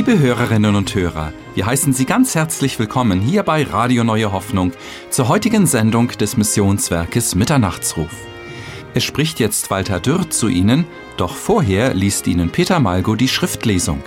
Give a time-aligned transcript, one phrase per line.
[0.00, 4.72] Liebe Hörerinnen und Hörer, wir heißen Sie ganz herzlich willkommen hier bei Radio Neue Hoffnung
[5.10, 8.08] zur heutigen Sendung des Missionswerkes Mitternachtsruf.
[8.94, 10.86] Es spricht jetzt Walter Dürr zu Ihnen,
[11.18, 14.02] doch vorher liest Ihnen Peter Malgo die Schriftlesung.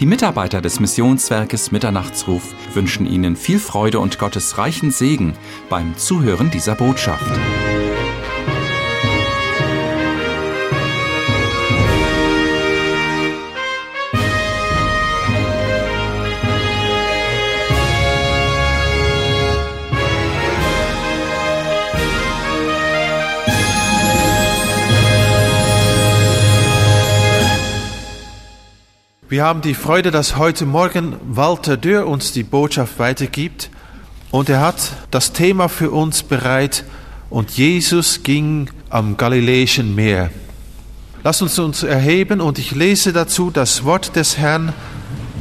[0.00, 2.42] Die Mitarbeiter des Missionswerkes Mitternachtsruf
[2.74, 5.34] wünschen Ihnen viel Freude und Gottes reichen Segen
[5.70, 7.30] beim Zuhören dieser Botschaft.
[29.32, 33.70] Wir haben die Freude, dass heute Morgen Walter Dürr uns die Botschaft weitergibt.
[34.30, 36.84] Und er hat das Thema für uns bereit.
[37.30, 40.28] Und Jesus ging am Galiläischen Meer.
[41.24, 44.74] Lass uns uns erheben und ich lese dazu das Wort des Herrn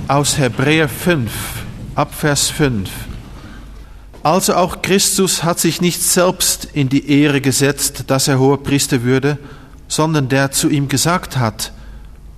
[0.08, 1.30] aus Hebräer 5,
[1.96, 2.90] Abvers 5.
[4.24, 9.04] Also auch Christus hat sich nicht selbst in die Ehre gesetzt, dass er hoher Priester
[9.04, 9.38] würde,
[9.90, 11.74] sondern der zu ihm gesagt hat,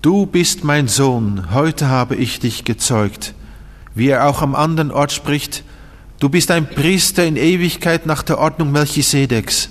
[0.03, 3.33] Du bist mein Sohn, heute habe ich dich gezeugt.
[3.95, 5.63] Wie er auch am anderen Ort spricht,
[6.19, 9.69] du bist ein Priester in Ewigkeit nach der Ordnung Melchisedeks.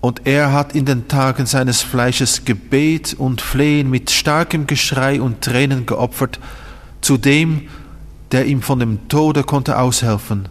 [0.00, 5.40] Und er hat in den Tagen seines Fleisches Gebet und Flehen mit starkem Geschrei und
[5.40, 6.38] Tränen geopfert
[7.00, 7.62] zu dem,
[8.30, 10.48] der ihm von dem Tode konnte aushelfen.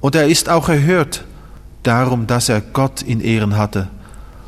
[0.00, 1.24] Und er ist auch erhört,
[1.84, 3.86] darum, dass er Gott in Ehren hatte.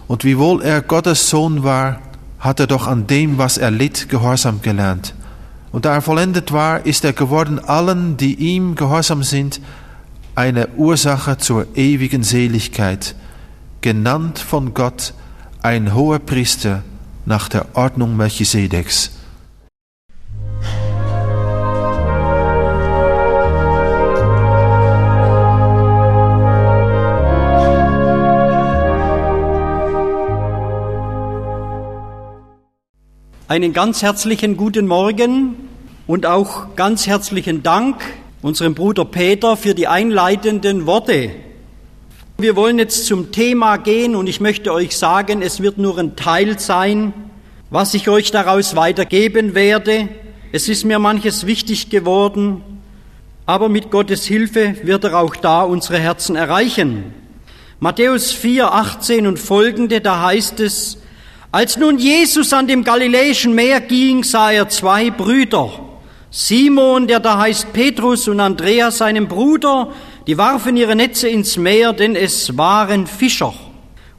[0.08, 2.00] Und wiewohl er Gottes Sohn war,
[2.42, 5.14] hat er doch an dem, was er litt, Gehorsam gelernt.
[5.70, 9.60] Und da er vollendet war, ist er geworden allen, die ihm gehorsam sind,
[10.34, 13.14] eine Ursache zur ewigen Seligkeit,
[13.80, 15.14] genannt von Gott
[15.62, 16.82] ein hoher Priester
[17.24, 19.12] nach der Ordnung Melchisedeks.
[33.52, 35.56] Einen ganz herzlichen guten Morgen
[36.06, 38.02] und auch ganz herzlichen Dank
[38.40, 41.28] unserem Bruder Peter für die einleitenden Worte.
[42.38, 46.16] Wir wollen jetzt zum Thema gehen und ich möchte euch sagen, es wird nur ein
[46.16, 47.12] Teil sein,
[47.68, 50.08] was ich euch daraus weitergeben werde.
[50.50, 52.62] Es ist mir manches wichtig geworden,
[53.44, 57.12] aber mit Gottes Hilfe wird er auch da unsere Herzen erreichen.
[57.80, 61.01] Matthäus 4, 18 und folgende, da heißt es,
[61.52, 65.70] als nun Jesus an dem Galiläischen Meer ging, sah er zwei Brüder.
[66.30, 69.92] Simon, der da heißt Petrus, und Andreas, seinem Bruder,
[70.26, 73.52] die warfen ihre Netze ins Meer, denn es waren Fischer.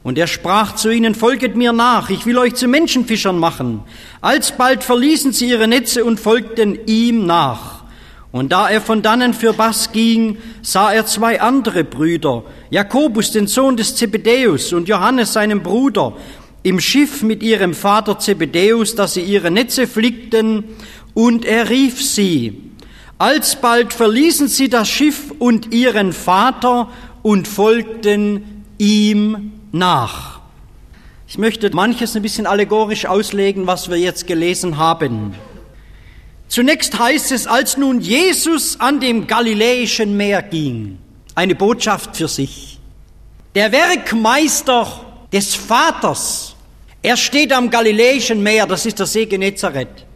[0.04, 3.80] Und er sprach zu ihnen, folget mir nach, ich will euch zu Menschenfischern machen.
[4.20, 7.82] Alsbald verließen sie ihre Netze und folgten ihm nach.
[8.30, 13.48] Und da er von dannen für Bass ging, sah er zwei andere Brüder, Jakobus, den
[13.48, 16.14] Sohn des Zebedäus, und Johannes, seinem Bruder,
[16.64, 20.64] im Schiff mit ihrem Vater Zebedäus, dass sie ihre Netze flickten,
[21.12, 22.60] und er rief sie.
[23.18, 26.90] Alsbald verließen sie das Schiff und ihren Vater
[27.22, 30.40] und folgten ihm nach.
[31.28, 35.34] Ich möchte manches ein bisschen allegorisch auslegen, was wir jetzt gelesen haben.
[36.48, 40.98] Zunächst heißt es, als nun Jesus an dem Galiläischen Meer ging,
[41.34, 42.80] eine Botschaft für sich.
[43.54, 46.53] Der Werkmeister des Vaters
[47.04, 50.06] er steht am Galiläischen Meer, das ist der See Genezareth.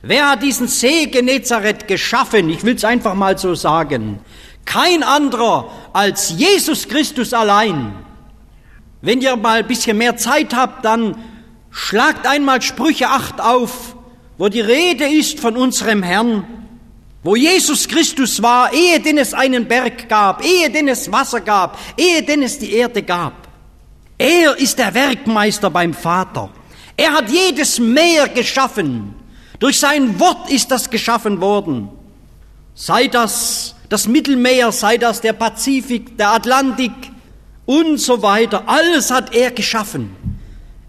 [0.00, 2.48] Wer hat diesen See Genezareth geschaffen?
[2.48, 4.20] Ich will es einfach mal so sagen.
[4.64, 7.92] Kein anderer als Jesus Christus allein.
[9.02, 11.22] Wenn ihr mal ein bisschen mehr Zeit habt, dann
[11.70, 13.94] schlagt einmal Sprüche 8 auf,
[14.38, 16.46] wo die Rede ist von unserem Herrn,
[17.22, 21.78] wo Jesus Christus war, ehe denn es einen Berg gab, ehe denn es Wasser gab,
[21.98, 23.47] ehe denn es die Erde gab.
[24.18, 26.50] Er ist der Werkmeister beim Vater.
[26.96, 29.14] Er hat jedes Meer geschaffen.
[29.60, 31.88] Durch sein Wort ist das geschaffen worden.
[32.74, 36.92] Sei das das Mittelmeer, sei das der Pazifik, der Atlantik
[37.64, 38.64] und so weiter.
[38.66, 40.14] Alles hat er geschaffen.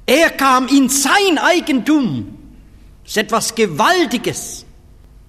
[0.05, 2.37] Er kam in sein Eigentum.
[3.03, 4.65] Das ist etwas Gewaltiges.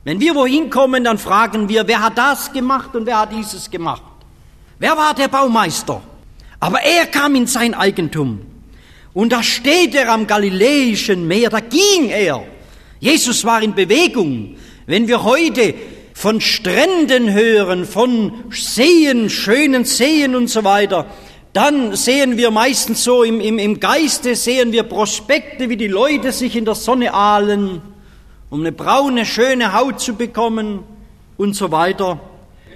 [0.05, 3.71] Wenn wir wohin kommen, dann fragen wir, wer hat das gemacht und wer hat dieses
[3.71, 4.03] gemacht?
[4.79, 6.01] Wer war der Baumeister?
[6.61, 8.41] Aber er kam in sein Eigentum.
[9.13, 12.45] Und da steht er am Galiläischen Meer, da ging er.
[13.01, 14.57] Jesus war in Bewegung.
[14.87, 15.75] Wenn wir heute
[16.15, 21.07] von Stränden hören, von Seen, schönen Seen und so weiter,
[21.53, 26.31] dann sehen wir meistens so im, im, im Geiste, sehen wir Prospekte, wie die Leute
[26.31, 27.83] sich in der Sonne ahlen
[28.51, 30.83] um eine braune, schöne Haut zu bekommen
[31.37, 32.21] und so weiter.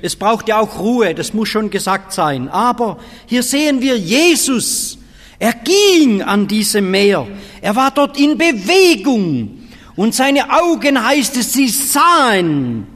[0.05, 2.51] Es braucht ja auch Ruhe, das muss schon gesagt sein.
[2.51, 4.99] Aber hier sehen wir Jesus.
[5.39, 7.27] Er ging an diesem Meer.
[7.63, 9.63] Er war dort in Bewegung.
[9.97, 12.87] Und seine Augen heißt es, sie sahen.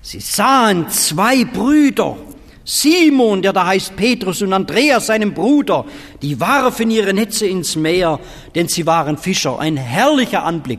[0.00, 2.16] Sie sahen zwei Brüder.
[2.64, 5.84] Simon, der da heißt Petrus, und Andreas, seinem Bruder,
[6.22, 8.20] die warfen ihre Netze ins Meer,
[8.54, 9.58] denn sie waren Fischer.
[9.58, 10.78] Ein herrlicher Anblick.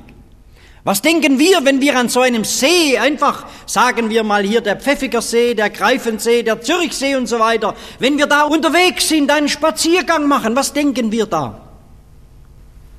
[0.88, 4.78] Was denken wir, wenn wir an so einem See, einfach sagen wir mal hier der
[4.78, 9.50] Pfeffiger See, der Greifensee, der Zürichsee und so weiter, wenn wir da unterwegs sind, einen
[9.50, 11.60] Spaziergang machen, was denken wir da?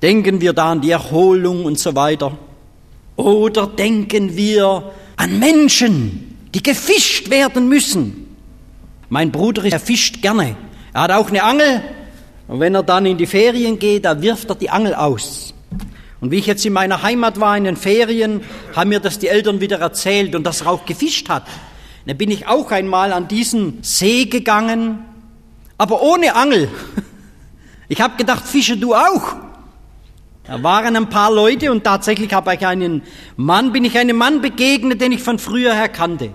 [0.03, 2.37] Denken wir da an die Erholung und so weiter?
[3.17, 8.37] Oder denken wir an Menschen, die gefischt werden müssen?
[9.09, 10.57] Mein Bruder, er fischt gerne.
[10.93, 11.83] Er hat auch eine Angel.
[12.49, 15.55] Und wenn er dann in die Ferien geht, da wirft er die Angel aus.
[16.21, 18.43] Und wie ich jetzt in meiner Heimat war in den Ferien,
[18.75, 21.45] haben mir das die Eltern wieder erzählt und dass er auch gefischt hat.
[22.07, 25.05] Dann bin ich auch einmal an diesen See gegangen,
[25.77, 26.69] aber ohne Angel.
[27.91, 29.35] Ich habe gedacht, fische du auch.
[30.45, 33.01] Da waren ein paar Leute und tatsächlich habe ich einen
[33.37, 36.35] Mann, bin ich einem Mann begegnet, den ich von früher her kannte.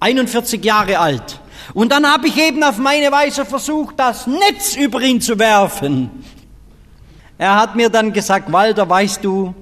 [0.00, 1.40] 41 Jahre alt.
[1.74, 6.10] Und dann habe ich eben auf meine Weise versucht, das Netz über ihn zu werfen.
[7.38, 9.54] Er hat mir dann gesagt, Walter, weißt du,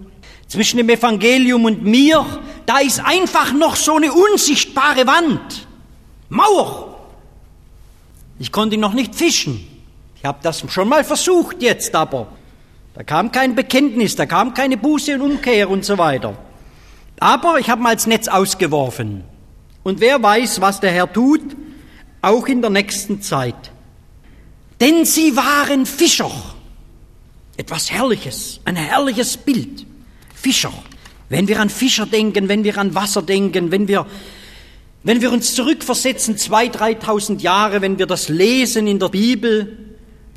[0.48, 2.24] zwischen dem Evangelium und mir,
[2.64, 5.66] da ist einfach noch so eine unsichtbare Wand.
[6.30, 6.96] Mauer.
[8.38, 9.66] Ich konnte noch nicht fischen.
[10.16, 12.28] Ich habe das schon mal versucht jetzt, aber
[12.94, 16.36] da kam kein Bekenntnis, da kam keine Buße und Umkehr und so weiter.
[17.20, 19.22] Aber ich habe mal das Netz ausgeworfen.
[19.82, 21.42] Und wer weiß, was der Herr tut,
[22.22, 23.70] auch in der nächsten Zeit.
[24.80, 26.30] Denn sie waren Fischer.
[27.56, 29.86] Etwas Herrliches, ein herrliches Bild.
[30.34, 30.72] Fischer.
[31.28, 34.06] Wenn wir an Fischer denken, wenn wir an Wasser denken, wenn wir,
[35.02, 39.78] wenn wir uns zurückversetzen, zwei, dreitausend Jahre, wenn wir das lesen in der Bibel,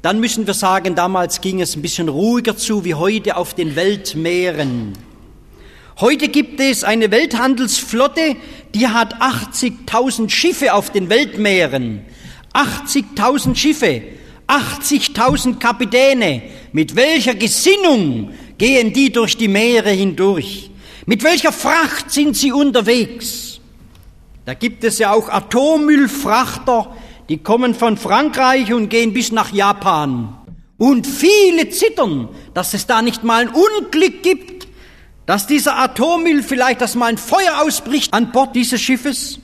[0.01, 3.75] dann müssen wir sagen, damals ging es ein bisschen ruhiger zu wie heute auf den
[3.75, 4.93] Weltmeeren.
[5.99, 8.37] Heute gibt es eine Welthandelsflotte,
[8.73, 12.05] die hat 80.000 Schiffe auf den Weltmeeren.
[12.53, 14.03] 80.000 Schiffe.
[14.49, 16.41] 80.000 Kapitäne.
[16.71, 20.71] Mit welcher Gesinnung gehen die durch die Meere hindurch?
[21.05, 23.59] Mit welcher Fracht sind sie unterwegs?
[24.45, 26.95] Da gibt es ja auch Atommüllfrachter,
[27.29, 30.35] die kommen von Frankreich und gehen bis nach Japan.
[30.77, 34.67] Und viele zittern, dass es da nicht mal ein Unglück gibt,
[35.25, 39.37] dass dieser Atommüll vielleicht, dass mal ein Feuer ausbricht an Bord dieses Schiffes.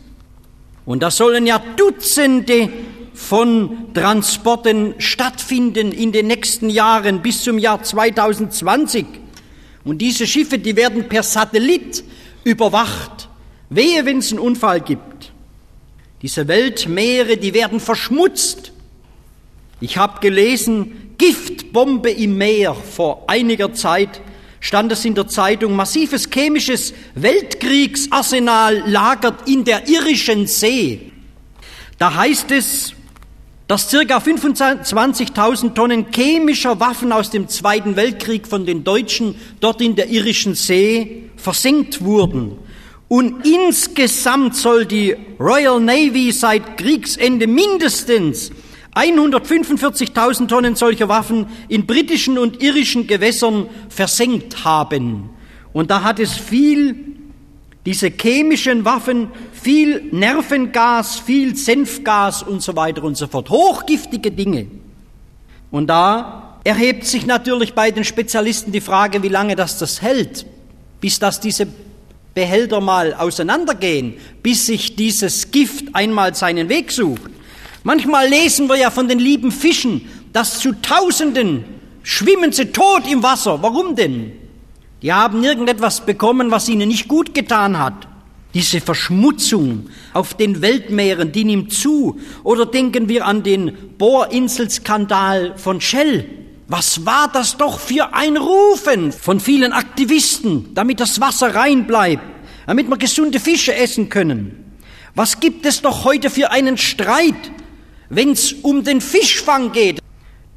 [0.85, 2.69] Und da sollen ja Dutzende
[3.15, 9.05] von Transporten stattfinden in den nächsten Jahren bis zum Jahr 2020.
[9.83, 12.03] Und diese Schiffe, die werden per Satellit
[12.43, 13.29] überwacht.
[13.69, 15.31] Wehe, wenn es einen Unfall gibt.
[16.21, 18.71] Diese Weltmeere, die werden verschmutzt.
[19.79, 24.21] Ich habe gelesen, Giftbombe im Meer vor einiger Zeit
[24.59, 31.11] stand es in der Zeitung, massives chemisches Weltkriegsarsenal lagert in der irischen See.
[31.99, 32.94] Da heißt es,
[33.67, 39.95] dass circa 25.000 Tonnen chemischer Waffen aus dem Zweiten Weltkrieg von den Deutschen dort in
[39.95, 42.57] der irischen See versenkt wurden.
[43.07, 48.51] Und insgesamt soll die Royal Navy seit Kriegsende mindestens
[48.95, 55.29] 145.000 Tonnen solcher Waffen in britischen und irischen Gewässern versenkt haben.
[55.73, 57.14] Und da hat es viel,
[57.85, 63.49] diese chemischen Waffen, viel Nervengas, viel Senfgas und so weiter und so fort.
[63.49, 64.67] Hochgiftige Dinge.
[65.69, 70.45] Und da erhebt sich natürlich bei den Spezialisten die Frage, wie lange das das hält,
[70.99, 71.67] bis das diese
[72.33, 77.31] Behälter mal auseinandergehen, bis sich dieses Gift einmal seinen Weg sucht.
[77.83, 80.01] Manchmal lesen wir ja von den lieben Fischen,
[80.33, 81.63] dass zu Tausenden
[82.01, 83.61] schwimmen sie tot im Wasser.
[83.61, 84.31] Warum denn?
[85.05, 88.07] Die haben irgendetwas bekommen, was ihnen nicht gut getan hat.
[88.55, 92.19] Diese Verschmutzung auf den Weltmeeren, die nimmt zu.
[92.43, 96.27] Oder denken wir an den Bohrinselskandal von Shell.
[96.67, 102.23] Was war das doch für ein Rufen von vielen Aktivisten, damit das Wasser rein bleibt,
[102.65, 104.73] damit wir gesunde Fische essen können.
[105.13, 107.51] Was gibt es doch heute für einen Streit
[108.09, 109.99] wenn es um den Fischfang geht,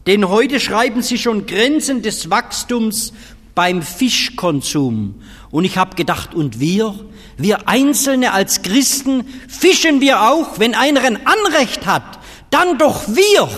[0.07, 3.13] denn heute schreiben sie schon Grenzen des Wachstums
[3.59, 5.17] beim Fischkonsum.
[5.51, 6.95] Und ich habe gedacht, und wir,
[7.39, 13.49] wir Einzelne als Christen, fischen wir auch, wenn einer ein Anrecht hat, dann doch wir.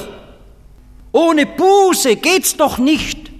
[1.13, 3.31] Ohne Buße geht's doch nicht.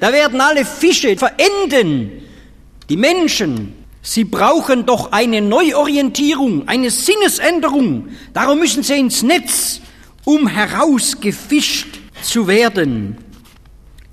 [0.00, 2.10] Da werden alle Fische verenden.
[2.90, 8.08] Die Menschen, Sie brauchen doch eine Neuorientierung, eine Sinnesänderung.
[8.34, 9.80] Darum müssen sie ins Netz,
[10.26, 13.16] um herausgefischt zu werden.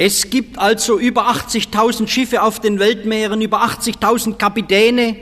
[0.02, 5.14] Es gibt also über 80.000 Schiffe auf den Weltmeeren, über 80.000 Kapitäne.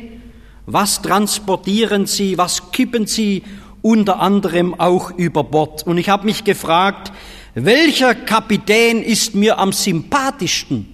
[0.67, 3.41] Was transportieren sie, was kippen sie
[3.81, 5.87] unter anderem auch über Bord?
[5.87, 7.11] Und ich habe mich gefragt,
[7.55, 10.85] welcher Kapitän ist mir am sympathischsten?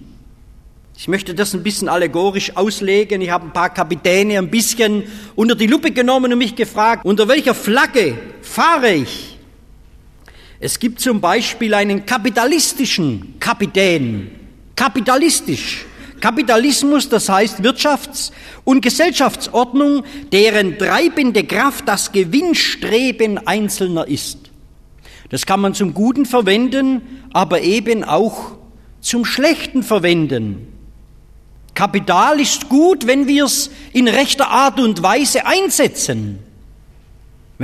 [0.96, 3.20] Ich möchte das ein bisschen allegorisch auslegen.
[3.20, 5.02] Ich habe ein paar Kapitäne ein bisschen
[5.34, 9.33] unter die Lupe genommen und mich gefragt, unter welcher Flagge fahre ich?
[10.60, 14.30] Es gibt zum Beispiel einen kapitalistischen Kapitän.
[14.76, 15.86] Kapitalistisch.
[16.20, 18.32] Kapitalismus, das heißt Wirtschafts-
[18.64, 24.38] und Gesellschaftsordnung, deren treibende Kraft das Gewinnstreben Einzelner ist.
[25.28, 28.52] Das kann man zum Guten verwenden, aber eben auch
[29.00, 30.68] zum Schlechten verwenden.
[31.74, 36.38] Kapital ist gut, wenn wir es in rechter Art und Weise einsetzen.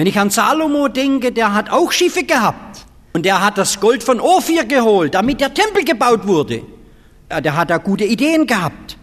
[0.00, 2.87] Wenn ich an Salomo denke, der hat auch Schiffe gehabt.
[3.12, 6.62] Und er hat das Gold von Ophir geholt, damit der Tempel gebaut wurde.
[7.28, 8.97] Der hat da gute Ideen gehabt.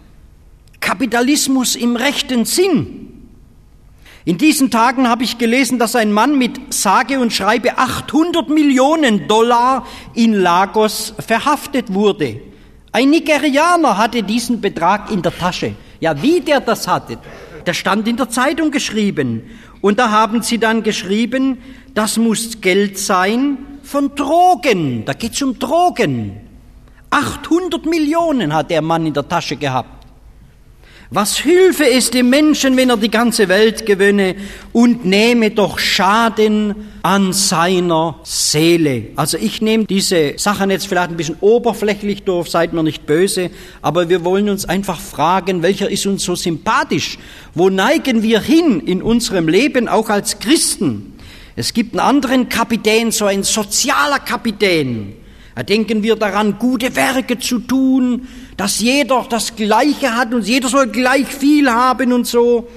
[0.80, 3.28] Kapitalismus im rechten Sinn.
[4.24, 9.28] In diesen Tagen habe ich gelesen, dass ein Mann mit sage und schreibe 800 Millionen
[9.28, 12.40] Dollar in Lagos verhaftet wurde.
[12.90, 15.76] Ein Nigerianer hatte diesen Betrag in der Tasche.
[16.00, 17.18] Ja, wie der das hatte,
[17.64, 19.42] das stand in der Zeitung geschrieben.
[19.80, 21.58] Und da haben sie dann geschrieben,
[21.94, 25.04] das muss Geld sein, von Drogen.
[25.04, 26.40] Da geht es um Drogen.
[27.10, 29.97] 800 Millionen hat der Mann in der Tasche gehabt.
[31.10, 34.36] Was hülfe es dem Menschen, wenn er die ganze Welt gewönne
[34.74, 39.04] und nehme doch Schaden an seiner Seele?
[39.16, 43.50] Also ich nehme diese Sachen jetzt vielleicht ein bisschen oberflächlich durch, seid mir nicht böse,
[43.80, 47.16] aber wir wollen uns einfach fragen, welcher ist uns so sympathisch?
[47.54, 51.14] Wo neigen wir hin in unserem Leben, auch als Christen?
[51.56, 55.14] Es gibt einen anderen Kapitän, so ein sozialer Kapitän.
[55.58, 60.68] Da denken wir daran, gute Werke zu tun, dass jeder das Gleiche hat und jeder
[60.68, 62.68] soll gleich viel haben und so.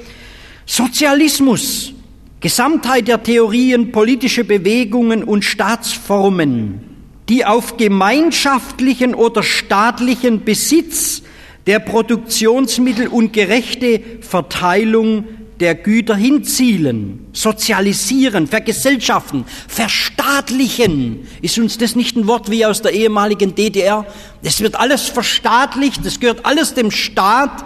[0.66, 1.94] Sozialismus,
[2.40, 6.82] Gesamtheit der Theorien, politische Bewegungen und Staatsformen,
[7.30, 11.22] die auf gemeinschaftlichen oder staatlichen Besitz
[11.68, 15.26] der Produktionsmittel und gerechte Verteilung
[15.62, 21.28] der Güter hinzielen, sozialisieren, vergesellschaften, verstaatlichen.
[21.44, 24.06] Ist uns das nicht ein Wort wie aus der ehemaligen DDR?
[24.42, 27.64] Es wird alles verstaatlicht, es gehört alles dem Staat.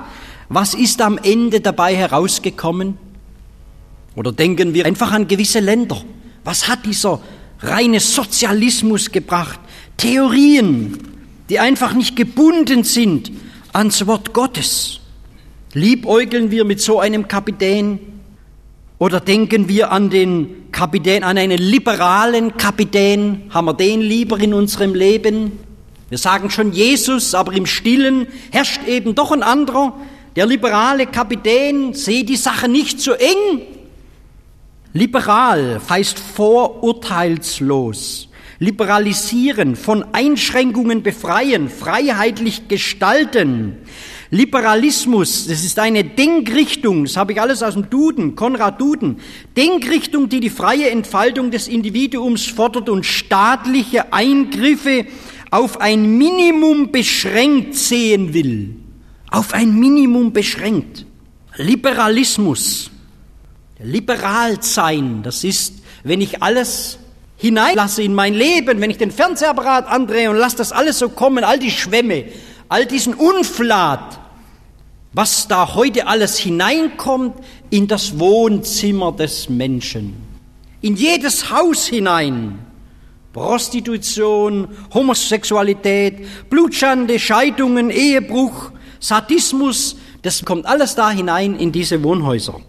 [0.50, 2.98] Was ist am Ende dabei herausgekommen?
[4.16, 6.04] Oder denken wir einfach an gewisse Länder.
[6.44, 7.22] Was hat dieser
[7.62, 9.60] reine Sozialismus gebracht?
[9.96, 11.00] Theorien,
[11.50, 13.32] die einfach nicht gebunden sind
[13.72, 15.00] ans Wort Gottes.
[15.76, 18.00] Liebäugeln wir mit so einem Kapitän?
[18.98, 23.42] Oder denken wir an den Kapitän, an einen liberalen Kapitän?
[23.50, 25.60] Haben wir den lieber in unserem Leben?
[26.08, 30.00] Wir sagen schon Jesus, aber im Stillen herrscht eben doch ein anderer.
[30.38, 33.64] Der liberale Kapitän sehe die Sache nicht so eng.
[34.94, 38.30] Liberal heißt vorurteilslos.
[38.60, 43.76] Liberalisieren, von Einschränkungen befreien, freiheitlich gestalten.
[44.36, 49.22] Liberalismus, das ist eine Denkrichtung, das habe ich alles aus dem Duden, Konrad Duden,
[49.56, 55.06] Denkrichtung, die die freie Entfaltung des Individuums fordert und staatliche Eingriffe
[55.52, 58.76] auf ein Minimum beschränkt sehen will.
[59.32, 61.06] Auf ein Minimum beschränkt.
[61.56, 62.92] Liberalismus,
[63.80, 67.00] liberal sein, das ist, wenn ich alles
[67.38, 71.46] hineinlasse in mein Leben, wenn ich den Fernsehapparat andrehe und lasse das alles so kommen,
[71.46, 72.26] all die Schwämme,
[72.68, 74.25] all diesen Unflat,
[75.16, 77.36] was da heute alles hineinkommt
[77.70, 80.14] in das Wohnzimmer des Menschen,
[80.82, 82.60] in jedes Haus hinein.
[83.32, 92.62] Prostitution, Homosexualität, Blutschande, Scheidungen, Ehebruch, Sadismus, das kommt alles da hinein in diese Wohnhäuser.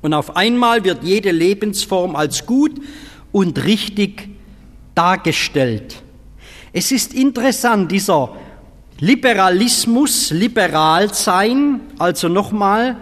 [0.00, 2.72] Und auf einmal wird jede Lebensform als gut
[3.30, 4.28] und richtig
[4.94, 6.02] dargestellt.
[6.72, 8.34] Es ist interessant, dieser
[9.00, 12.96] Liberalismus, liberal sein, also nochmal,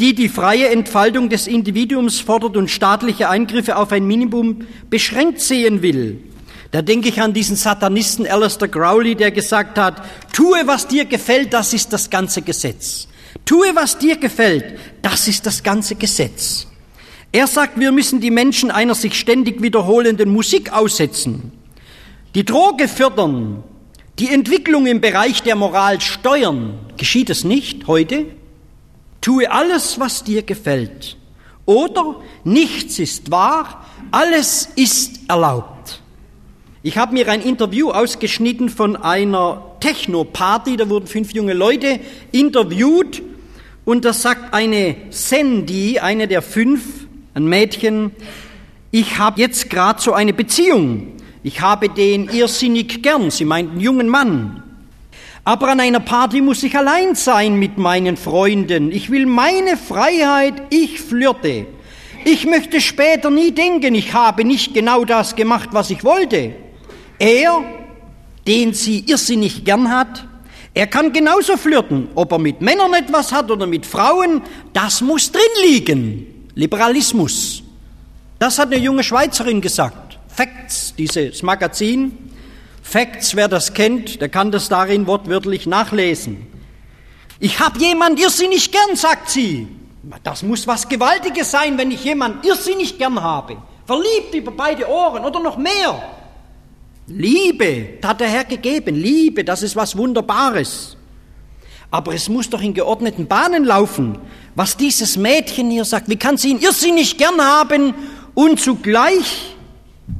[0.00, 5.82] die die freie Entfaltung des Individuums fordert und staatliche Eingriffe auf ein Minimum beschränkt sehen
[5.82, 6.22] will.
[6.70, 11.52] Da denke ich an diesen Satanisten Alistair Crowley, der gesagt hat, tue, was dir gefällt,
[11.52, 13.08] das ist das ganze Gesetz.
[13.44, 16.66] Tue, was dir gefällt, das ist das ganze Gesetz.
[17.32, 21.52] Er sagt, wir müssen die Menschen einer sich ständig wiederholenden Musik aussetzen,
[22.34, 23.62] die Droge fördern,
[24.18, 26.78] die Entwicklung im Bereich der Moral steuern.
[26.96, 28.26] Geschieht es nicht heute?
[29.20, 31.16] tue alles, was dir gefällt.
[31.66, 36.00] Oder nichts ist wahr, alles ist erlaubt.
[36.82, 42.00] Ich habe mir ein Interview ausgeschnitten von einer Techno-Party, da wurden fünf junge Leute
[42.32, 43.20] interviewt
[43.84, 48.12] und da sagt eine Sandy, eine der fünf, ein Mädchen,
[48.90, 51.17] ich habe jetzt gerade so eine Beziehung.
[51.42, 54.62] Ich habe den irrsinnig gern, sie meint einen jungen Mann.
[55.44, 58.92] Aber an einer Party muss ich allein sein mit meinen Freunden.
[58.92, 61.66] Ich will meine Freiheit, ich flirte.
[62.24, 66.54] Ich möchte später nie denken, ich habe nicht genau das gemacht, was ich wollte.
[67.18, 67.64] Er,
[68.46, 70.26] den sie irrsinnig gern hat,
[70.74, 74.42] er kann genauso flirten, ob er mit Männern etwas hat oder mit Frauen,
[74.72, 76.46] das muss drin liegen.
[76.54, 77.62] Liberalismus.
[78.38, 80.07] Das hat eine junge Schweizerin gesagt.
[80.38, 82.16] Facts, dieses Magazin.
[82.80, 86.46] Facts, wer das kennt, der kann das darin wortwörtlich nachlesen.
[87.40, 89.66] Ich habe jemand irrsinnig gern, sagt sie.
[90.22, 93.56] Das muss was Gewaltiges sein, wenn ich jemand irrsinnig gern habe.
[93.84, 96.00] Verliebt über beide Ohren oder noch mehr.
[97.08, 98.94] Liebe hat der Herr gegeben.
[98.94, 100.96] Liebe, das ist was Wunderbares.
[101.90, 104.20] Aber es muss doch in geordneten Bahnen laufen.
[104.54, 107.92] Was dieses Mädchen hier sagt, wie kann sie ihn irrsinnig gern haben
[108.34, 109.56] und zugleich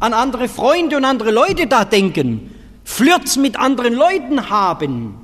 [0.00, 2.54] an andere Freunde und andere Leute da denken?
[2.85, 5.14] Flirts mit anderen Leuten haben.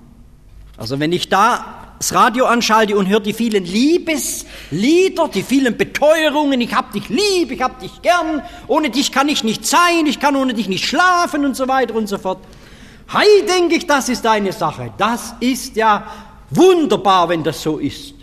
[0.76, 6.60] Also wenn ich da das Radio anschalte und höre die vielen Liebeslieder, die vielen Beteuerungen,
[6.60, 10.20] ich hab dich lieb, ich hab dich gern, ohne dich kann ich nicht sein, ich
[10.20, 12.38] kann ohne dich nicht schlafen und so weiter und so fort.
[13.12, 14.92] Hei, denke ich, das ist eine Sache.
[14.98, 16.06] Das ist ja
[16.50, 18.14] wunderbar, wenn das so ist.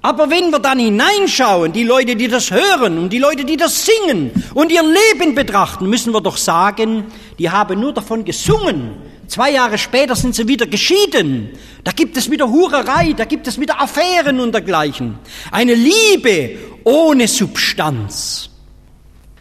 [0.00, 3.84] Aber wenn wir dann hineinschauen, die Leute, die das hören und die Leute, die das
[3.84, 7.04] singen und ihr Leben betrachten, müssen wir doch sagen,
[7.38, 8.92] die haben nur davon gesungen.
[9.26, 11.50] Zwei Jahre später sind sie wieder geschieden.
[11.84, 15.18] Da gibt es wieder Hurerei, da gibt es wieder Affären und dergleichen.
[15.50, 18.48] Eine Liebe ohne Substanz.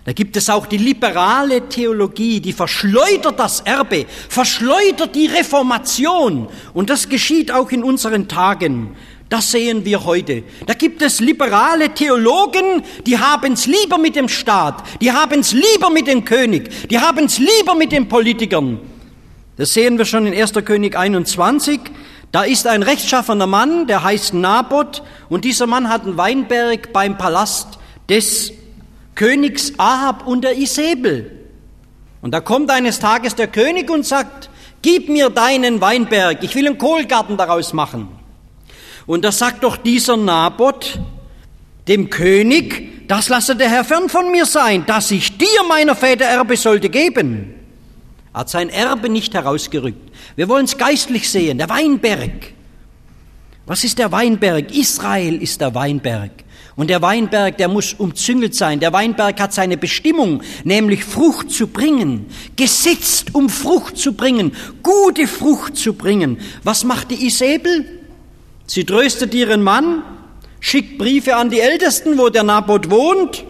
[0.03, 6.47] Da gibt es auch die liberale Theologie, die verschleudert das Erbe, verschleudert die Reformation.
[6.73, 8.95] Und das geschieht auch in unseren Tagen.
[9.29, 10.43] Das sehen wir heute.
[10.65, 15.51] Da gibt es liberale Theologen, die haben es lieber mit dem Staat, die haben es
[15.51, 18.79] lieber mit dem König, die haben es lieber mit den Politikern.
[19.57, 20.53] Das sehen wir schon in 1.
[20.63, 21.79] König 21.
[22.31, 27.17] Da ist ein rechtschaffener Mann, der heißt Naboth, und dieser Mann hat einen Weinberg beim
[27.17, 28.53] Palast des
[29.15, 31.31] Königs Ahab und der Isabel.
[32.21, 34.49] Und da kommt eines Tages der König und sagt,
[34.81, 38.09] gib mir deinen Weinberg, ich will einen Kohlgarten daraus machen.
[39.07, 40.99] Und da sagt doch dieser Naboth
[41.87, 46.25] dem König, das lasse der Herr fern von mir sein, dass ich dir meiner Väter
[46.25, 47.55] Erbe sollte geben.
[48.33, 50.11] Er hat sein Erbe nicht herausgerückt.
[50.35, 52.53] Wir wollen es geistlich sehen, der Weinberg.
[53.65, 54.75] Was ist der Weinberg?
[54.75, 56.31] Israel ist der Weinberg.
[56.75, 58.79] Und der Weinberg, der muss umzüngelt sein.
[58.79, 62.27] Der Weinberg hat seine Bestimmung, nämlich Frucht zu bringen.
[62.55, 64.51] Gesetzt, um Frucht zu bringen,
[64.83, 66.39] gute Frucht zu bringen.
[66.63, 67.96] Was macht die Isabel?
[68.67, 70.03] Sie tröstet ihren Mann,
[70.59, 73.45] schickt Briefe an die Ältesten, wo der Naboth wohnt.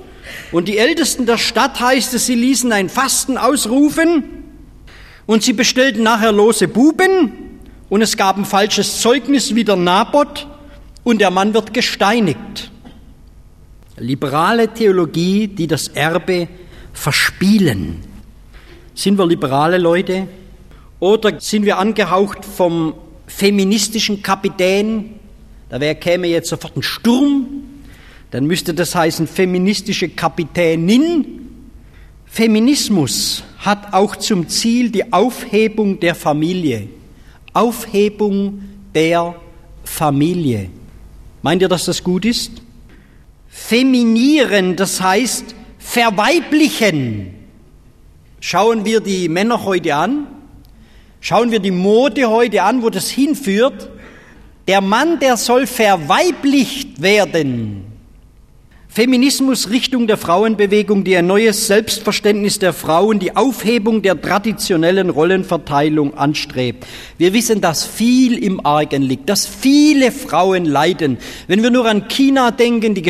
[0.51, 4.23] Und die Ältesten der Stadt heißt es, sie ließen ein Fasten ausrufen
[5.25, 7.31] und sie bestellten nachher lose Buben
[7.89, 10.47] und es gab ein falsches Zeugnis wie der Naboth
[11.03, 12.71] und der Mann wird gesteinigt.
[13.97, 16.47] Liberale Theologie, die das Erbe
[16.93, 18.03] verspielen.
[18.93, 20.27] Sind wir liberale Leute
[20.99, 22.93] oder sind wir angehaucht vom
[23.37, 25.11] feministischen Kapitän,
[25.69, 27.45] da käme jetzt sofort ein Sturm,
[28.31, 31.47] dann müsste das heißen feministische Kapitänin.
[32.25, 36.87] Feminismus hat auch zum Ziel die Aufhebung der Familie.
[37.53, 38.63] Aufhebung
[38.95, 39.35] der
[39.83, 40.69] Familie.
[41.43, 42.63] Meint ihr, dass das gut ist?
[43.49, 47.35] Feminieren, das heißt verweiblichen.
[48.39, 50.27] Schauen wir die Männer heute an.
[51.19, 53.89] Schauen wir die Mode heute an, wo das hinführt.
[54.67, 57.87] Der Mann, der soll verweiblicht werden.
[58.97, 66.17] Feminismus Richtung der Frauenbewegung, die ein neues Selbstverständnis der Frauen, die Aufhebung der traditionellen Rollenverteilung
[66.17, 66.83] anstrebt.
[67.19, 71.19] Wir wissen, dass viel im Argen liegt, dass viele Frauen leiden.
[71.47, 73.03] Wenn wir nur an China denken, die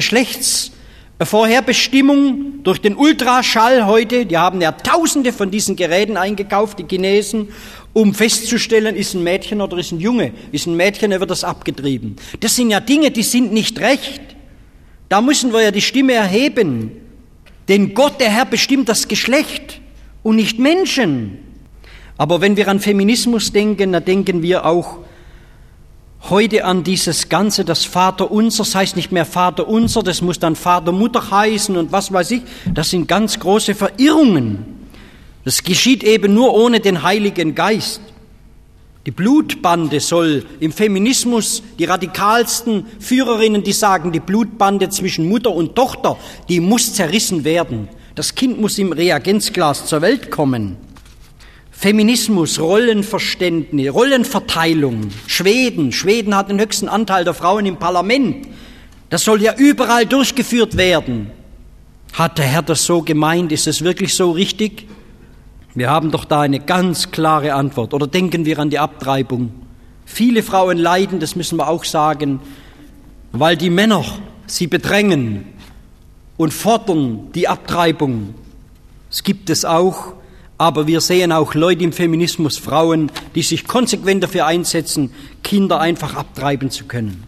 [1.20, 7.50] Geschlechtsvorherbestimmung durch den Ultraschall heute, die haben ja tausende von diesen Geräten eingekauft, die Chinesen,
[7.94, 10.32] um festzustellen, ist ein Mädchen oder ist ein Junge.
[10.52, 12.18] Ist ein Mädchen, er wird das abgetrieben.
[12.40, 14.22] Das sind ja Dinge, die sind nicht recht.
[15.10, 16.92] Da müssen wir ja die Stimme erheben.
[17.68, 19.82] Denn Gott, der Herr, bestimmt das Geschlecht
[20.22, 21.40] und nicht Menschen.
[22.18, 25.00] Aber wenn wir an Feminismus denken, dann denken wir auch
[26.30, 30.40] heute an dieses Ganze, das Vater unser, das heißt nicht mehr Vater unser, das muss
[30.40, 32.42] dann Vater Mutter heißen und was weiß ich.
[32.74, 34.66] Das sind ganz große Verirrungen.
[35.46, 38.02] Das geschieht eben nur ohne den Heiligen Geist.
[39.06, 45.76] Die Blutbande soll im Feminismus die radikalsten Führerinnen, die sagen, die Blutbande zwischen Mutter und
[45.76, 46.18] Tochter,
[46.50, 47.88] die muss zerrissen werden.
[48.16, 50.76] Das Kind muss im Reagenzglas zur Welt kommen.
[51.80, 55.12] Feminismus, Rollenverständnis, Rollenverteilung.
[55.28, 58.48] Schweden, Schweden hat den höchsten Anteil der Frauen im Parlament.
[59.12, 61.30] Das soll ja überall durchgeführt werden.
[62.14, 63.52] Hat der Herr das so gemeint?
[63.52, 64.88] Ist es wirklich so richtig?
[65.76, 67.94] Wir haben doch da eine ganz klare Antwort.
[67.94, 69.52] Oder denken wir an die Abtreibung.
[70.04, 72.40] Viele Frauen leiden, das müssen wir auch sagen,
[73.34, 74.04] weil die Männer
[74.48, 75.46] sie bedrängen
[76.38, 78.34] und fordern die Abtreibung.
[79.12, 80.14] Es gibt es auch,
[80.58, 85.12] aber wir sehen auch Leute im Feminismus, Frauen, die sich konsequent dafür einsetzen,
[85.44, 87.24] Kinder einfach abtreiben zu können.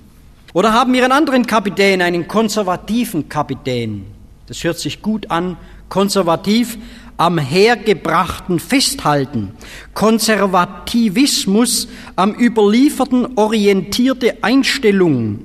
[0.54, 4.06] Oder haben wir einen anderen Kapitän, einen konservativen Kapitän.
[4.48, 5.58] Das hört sich gut an,
[5.90, 6.78] konservativ,
[7.18, 9.52] am Hergebrachten festhalten,
[9.94, 15.40] Konservativismus am Überlieferten orientierte Einstellung,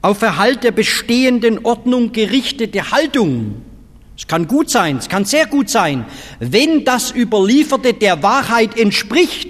[0.00, 3.62] auf Erhalt der bestehenden Ordnung gerichtete Haltung.
[4.18, 6.04] Es kann gut sein, es kann sehr gut sein,
[6.40, 9.48] wenn das Überlieferte der Wahrheit entspricht.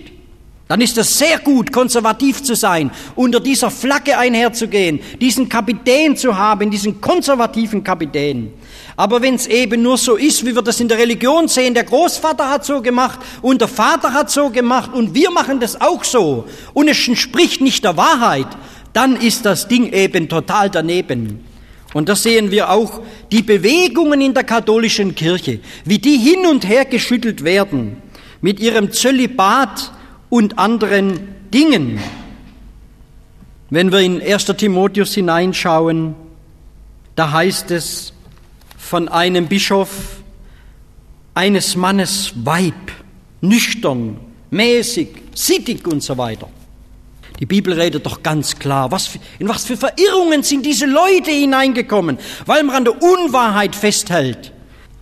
[0.69, 6.37] Dann ist es sehr gut, konservativ zu sein, unter dieser Flagge einherzugehen, diesen Kapitän zu
[6.37, 8.53] haben, diesen konservativen Kapitän.
[8.95, 11.85] Aber wenn es eben nur so ist, wie wir das in der Religion sehen, der
[11.85, 16.05] Großvater hat so gemacht und der Vater hat so gemacht und wir machen das auch
[16.05, 18.49] so und es entspricht nicht der Wahrheit,
[18.93, 21.48] dann ist das Ding eben total daneben.
[21.95, 23.01] Und das sehen wir auch,
[23.33, 28.03] die Bewegungen in der katholischen Kirche, wie die hin und her geschüttelt werden
[28.41, 29.93] mit ihrem Zölibat
[30.29, 31.21] und anderen
[31.53, 31.99] Dingen.
[33.71, 34.45] Wenn wir in 1.
[34.57, 36.15] Timotheus hineinschauen,
[37.17, 38.13] da heißt es,
[38.77, 40.21] von einem Bischof
[41.35, 42.93] eines Mannes Weib,
[43.41, 44.19] nüchtern,
[44.51, 46.49] mäßig, sittig und so weiter.
[47.41, 52.19] Die Bibel redet doch ganz klar, was in was für Verirrungen sind diese Leute hineingekommen,
[52.47, 54.53] weil man an der Unwahrheit festhält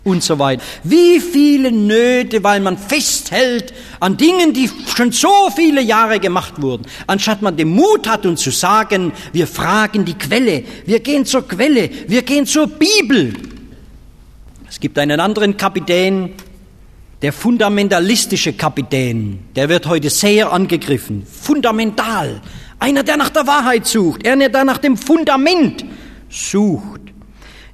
[0.04, 0.62] und so weiter.
[0.84, 6.86] Wie viele Nöte, weil man festhält an Dingen, die schon so viele Jahre gemacht wurden,
[7.06, 11.48] anstatt man den Mut hat und zu sagen, wir fragen die Quelle, wir gehen zur
[11.48, 13.32] Quelle, wir gehen zur Bibel.
[14.68, 16.34] Es gibt einen anderen Kapitän,
[17.22, 21.26] der fundamentalistische Kapitän, der wird heute sehr angegriffen.
[21.26, 22.40] Fundamental.
[22.78, 25.84] Einer, der nach der Wahrheit sucht, einer, der nach dem Fundament
[26.28, 27.00] sucht.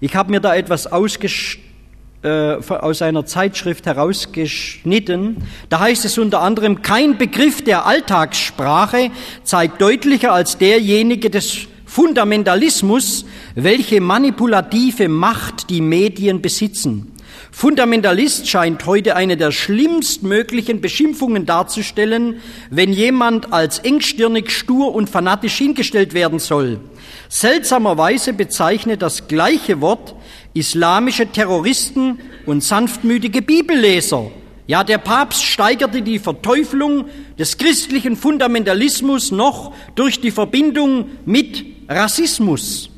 [0.01, 5.39] Ich habe mir da etwas äh, aus einer Zeitschrift herausgeschnitten.
[5.69, 9.11] Da heißt es unter anderem, kein Begriff der Alltagssprache
[9.43, 17.12] zeigt deutlicher als derjenige des Fundamentalismus, welche manipulative Macht die Medien besitzen.
[17.55, 25.59] Fundamentalist scheint heute eine der schlimmstmöglichen Beschimpfungen darzustellen, wenn jemand als engstirnig, stur und fanatisch
[25.59, 26.81] hingestellt werden soll.
[27.29, 30.15] Seltsamerweise bezeichnet das gleiche Wort
[30.55, 34.31] islamische Terroristen und sanftmütige Bibelleser.
[34.67, 37.05] Ja, der Papst steigerte die Verteufelung
[37.39, 42.89] des christlichen Fundamentalismus noch durch die Verbindung mit Rassismus.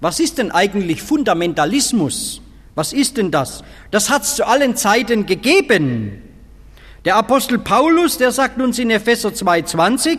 [0.00, 2.40] Was ist denn eigentlich Fundamentalismus?
[2.74, 3.62] Was ist denn das?
[3.90, 6.22] Das hat es zu allen Zeiten gegeben.
[7.04, 10.18] Der Apostel Paulus, der sagt uns in Epheser 2,20,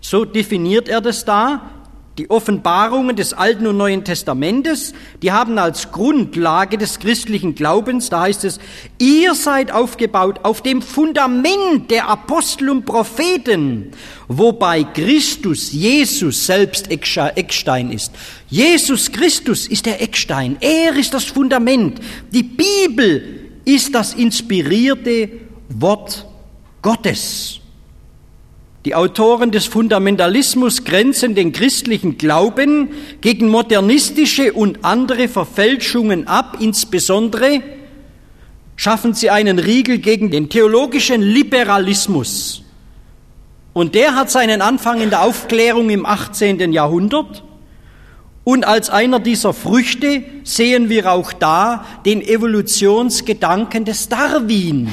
[0.00, 1.70] so definiert er das da,
[2.18, 8.22] die Offenbarungen des Alten und Neuen Testamentes, die haben als Grundlage des christlichen Glaubens, da
[8.22, 8.60] heißt es,
[8.98, 13.92] ihr seid aufgebaut auf dem Fundament der Apostel und Propheten,
[14.28, 18.12] wobei Christus, Jesus selbst Eckstein ist.
[18.48, 21.98] Jesus Christus ist der Eckstein, er ist das Fundament.
[22.30, 25.30] Die Bibel ist das inspirierte
[25.70, 26.26] Wort
[26.82, 27.61] Gottes.
[28.84, 32.90] Die Autoren des Fundamentalismus grenzen den christlichen Glauben
[33.20, 37.62] gegen modernistische und andere Verfälschungen ab, insbesondere
[38.74, 42.64] schaffen sie einen Riegel gegen den theologischen Liberalismus.
[43.72, 46.72] Und der hat seinen Anfang in der Aufklärung im 18.
[46.72, 47.44] Jahrhundert.
[48.42, 54.88] Und als einer dieser Früchte sehen wir auch da den Evolutionsgedanken des Darwin,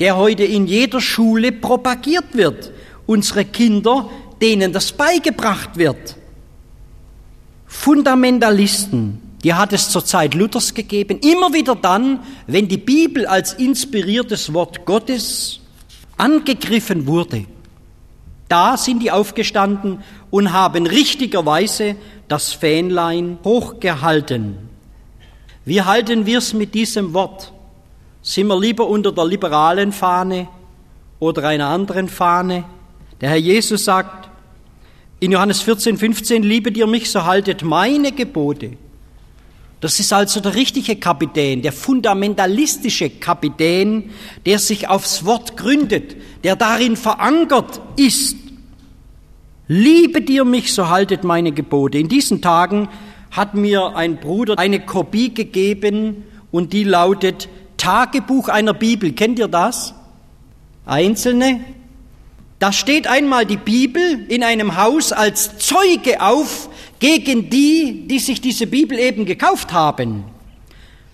[0.00, 2.72] der heute in jeder Schule propagiert wird
[3.08, 4.08] unsere Kinder,
[4.40, 6.14] denen das beigebracht wird.
[7.66, 13.54] Fundamentalisten, die hat es zur Zeit Luthers gegeben, immer wieder dann, wenn die Bibel als
[13.54, 15.60] inspiriertes Wort Gottes
[16.18, 17.46] angegriffen wurde.
[18.48, 21.96] Da sind die aufgestanden und haben richtigerweise
[22.28, 24.58] das Fähnlein hochgehalten.
[25.64, 27.52] Wie halten wir es mit diesem Wort?
[28.20, 30.48] Sind wir lieber unter der liberalen Fahne
[31.20, 32.64] oder einer anderen Fahne?
[33.20, 34.28] Der Herr Jesus sagt
[35.20, 38.76] in Johannes 14, 15, liebet ihr mich, so haltet meine Gebote.
[39.80, 44.10] Das ist also der richtige Kapitän, der fundamentalistische Kapitän,
[44.46, 48.36] der sich aufs Wort gründet, der darin verankert ist.
[49.68, 51.98] Liebet ihr mich, so haltet meine Gebote.
[51.98, 52.88] In diesen Tagen
[53.30, 59.12] hat mir ein Bruder eine Kopie gegeben und die lautet Tagebuch einer Bibel.
[59.12, 59.94] Kennt ihr das?
[60.86, 61.60] Einzelne?
[62.58, 66.68] Da steht einmal die Bibel in einem Haus als Zeuge auf
[66.98, 70.24] gegen die, die sich diese Bibel eben gekauft haben.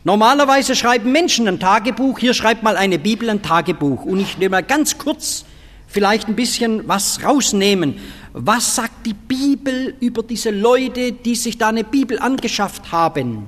[0.05, 4.05] Normalerweise schreiben Menschen ein Tagebuch, hier schreibt mal eine Bibel ein Tagebuch.
[4.05, 5.45] Und ich nehme mal ganz kurz
[5.87, 7.97] vielleicht ein bisschen was rausnehmen.
[8.33, 13.47] Was sagt die Bibel über diese Leute, die sich da eine Bibel angeschafft haben?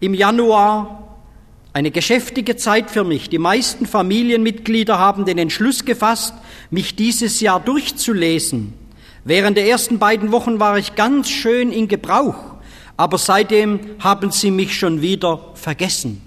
[0.00, 1.09] Im Januar
[1.72, 3.28] eine geschäftige Zeit für mich.
[3.28, 6.34] Die meisten Familienmitglieder haben den Entschluss gefasst,
[6.70, 8.72] mich dieses Jahr durchzulesen.
[9.24, 12.36] Während der ersten beiden Wochen war ich ganz schön in Gebrauch,
[12.96, 16.20] aber seitdem haben sie mich schon wieder vergessen.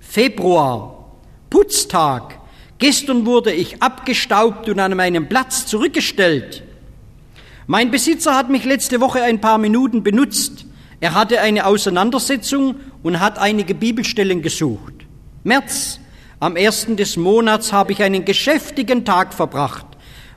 [0.00, 1.12] Februar,
[1.50, 2.38] Putztag.
[2.78, 6.62] Gestern wurde ich abgestaubt und an meinem Platz zurückgestellt.
[7.66, 10.66] Mein Besitzer hat mich letzte Woche ein paar Minuten benutzt.
[11.00, 14.94] Er hatte eine Auseinandersetzung und hat einige Bibelstellen gesucht.
[15.44, 16.00] März,
[16.40, 19.86] am ersten des Monats habe ich einen geschäftigen Tag verbracht.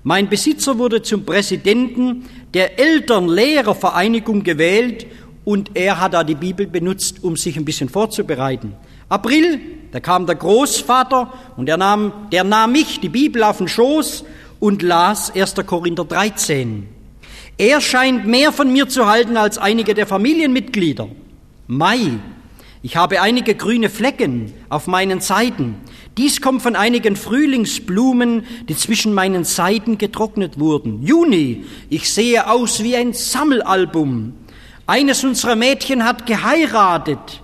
[0.03, 5.08] Mein Besitzer wurde zum Präsidenten der Eltern-Lehrer-Vereinigung gewählt
[5.43, 8.73] und er hat da die Bibel benutzt, um sich ein bisschen vorzubereiten.
[9.10, 9.60] April,
[9.91, 14.25] da kam der Großvater und er nahm, der nahm mich, die Bibel, auf den Schoß
[14.60, 15.56] und las 1.
[15.65, 16.88] Korinther 13.
[17.58, 21.08] Er scheint mehr von mir zu halten als einige der Familienmitglieder.
[21.67, 22.19] Mai,
[22.88, 25.76] ich habe einige grüne Flecken auf meinen Seiten.
[26.15, 31.04] Dies kommt von einigen Frühlingsblumen, die zwischen meinen Seiten getrocknet wurden.
[31.04, 34.36] Juni, ich sehe aus wie ein Sammelalbum.
[34.86, 37.43] Eines unserer Mädchen hat geheiratet.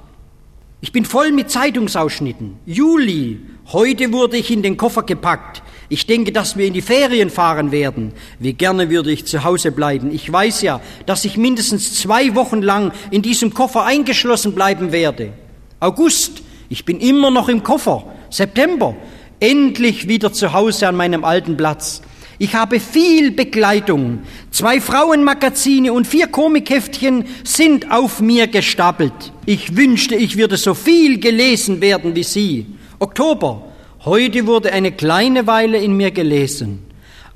[0.79, 2.55] Ich bin voll mit Zeitungsausschnitten.
[2.65, 3.41] Juli,
[3.73, 5.61] heute wurde ich in den Koffer gepackt.
[5.89, 8.13] Ich denke, dass wir in die Ferien fahren werden.
[8.39, 10.11] Wie gerne würde ich zu Hause bleiben.
[10.13, 15.33] Ich weiß ja, dass ich mindestens zwei Wochen lang in diesem Koffer eingeschlossen bleiben werde.
[15.79, 18.05] August, ich bin immer noch im Koffer.
[18.29, 18.95] September,
[19.39, 22.01] endlich wieder zu Hause an meinem alten Platz.
[22.39, 24.19] Ich habe viel Begleitung.
[24.49, 29.33] Zwei Frauenmagazine und vier Komikheftchen sind auf mir gestapelt.
[29.45, 32.65] Ich wünschte, ich würde so viel gelesen werden wie Sie.
[32.99, 33.72] Oktober.
[34.05, 36.83] Heute wurde eine kleine Weile in mir gelesen.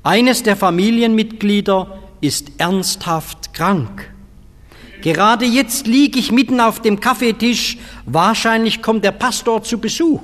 [0.03, 4.11] Eines der Familienmitglieder ist ernsthaft krank.
[5.01, 7.77] Gerade jetzt liege ich mitten auf dem Kaffeetisch.
[8.05, 10.19] Wahrscheinlich kommt der Pastor zu Besuch.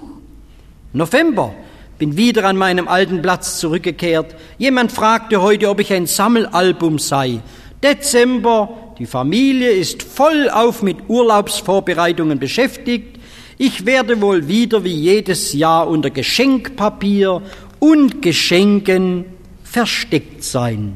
[0.91, 1.53] November,
[1.97, 4.35] bin wieder an meinem alten Platz zurückgekehrt.
[4.57, 7.39] Jemand fragte heute, ob ich ein Sammelalbum sei.
[7.81, 13.12] Dezember, die Familie ist vollauf mit Urlaubsvorbereitungen beschäftigt.
[13.57, 17.41] Ich werde wohl wieder wie jedes Jahr unter Geschenkpapier
[17.79, 19.25] und Geschenken
[19.63, 20.95] versteckt sein.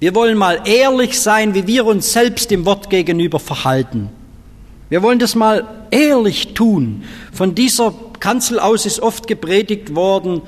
[0.00, 4.10] Wir wollen mal ehrlich sein, wie wir uns selbst dem Wort gegenüber verhalten.
[4.88, 7.04] Wir wollen das mal ehrlich tun.
[7.32, 10.42] Von dieser Kanzel aus ist oft gepredigt worden,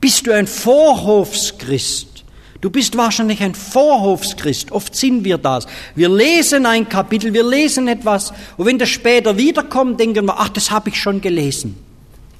[0.00, 2.15] bist du ein Vorhofschrist?
[2.60, 4.72] Du bist wahrscheinlich ein Vorhofschrist.
[4.72, 5.66] Oft sind wir das.
[5.94, 10.48] Wir lesen ein Kapitel, wir lesen etwas und wenn das später wiederkommt, denken wir, ach,
[10.48, 11.76] das habe ich schon gelesen.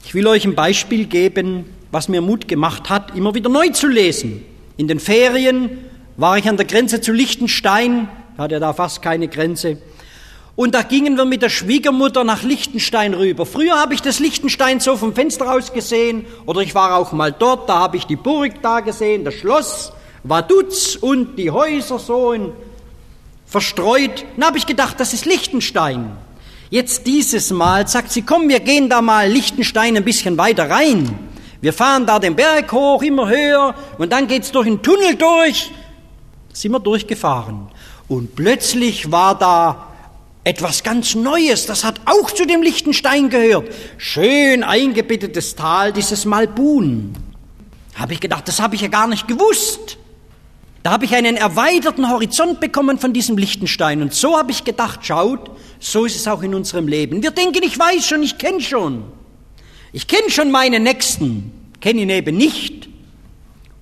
[0.04, 3.88] Ich will euch ein Beispiel geben, was mir Mut gemacht hat, immer wieder neu zu
[3.88, 4.44] lesen.
[4.76, 5.78] In den Ferien
[6.16, 9.78] war ich an der Grenze zu Liechtenstein, hatte da fast keine Grenze.
[10.54, 13.44] Und da gingen wir mit der Schwiegermutter nach Liechtenstein rüber.
[13.44, 17.30] Früher habe ich das Liechtenstein so vom Fenster aus gesehen, oder ich war auch mal
[17.30, 22.34] dort, da habe ich die Burg da gesehen, das Schloss, Vaduz und die Häuser so
[23.46, 24.24] verstreut.
[24.36, 26.16] Dann habe ich gedacht, das ist Liechtenstein.
[26.68, 31.18] Jetzt dieses Mal sagt sie, komm, wir gehen da mal Liechtenstein ein bisschen weiter rein.
[31.60, 35.70] Wir fahren da den Berg hoch, immer höher, und dann geht's durch einen Tunnel durch.
[36.52, 37.68] Sind wir durchgefahren.
[38.08, 39.86] Und plötzlich war da
[40.44, 43.68] etwas ganz Neues, das hat auch zu dem Lichtenstein gehört.
[43.98, 47.14] Schön eingebettetes Tal, dieses Malbun.
[47.96, 49.98] Habe ich gedacht, das habe ich ja gar nicht gewusst.
[50.86, 54.02] Da habe ich einen erweiterten Horizont bekommen von diesem Lichtenstein.
[54.02, 57.24] Und so habe ich gedacht, schaut, so ist es auch in unserem Leben.
[57.24, 59.02] Wir denken, ich weiß schon, ich kenne schon.
[59.92, 62.88] Ich kenne schon meine Nächsten, kenne ihn eben nicht.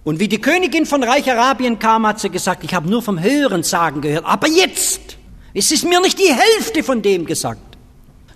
[0.02, 3.20] Und wie die Königin von Reich Arabien kam, hat sie gesagt, ich habe nur vom
[3.20, 5.18] Hören sagen gehört, aber jetzt,
[5.52, 7.76] es ist mir nicht die Hälfte von dem gesagt.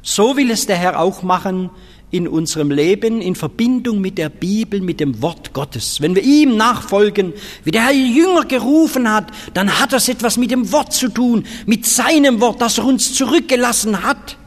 [0.03, 1.71] So will es der Herr auch machen
[2.11, 6.01] in unserem Leben in Verbindung mit der Bibel, mit dem Wort Gottes.
[6.01, 10.51] Wenn wir ihm nachfolgen, wie der Herr Jünger gerufen hat, dann hat das etwas mit
[10.51, 14.39] dem Wort zu tun, mit seinem Wort, das er uns zurückgelassen hat.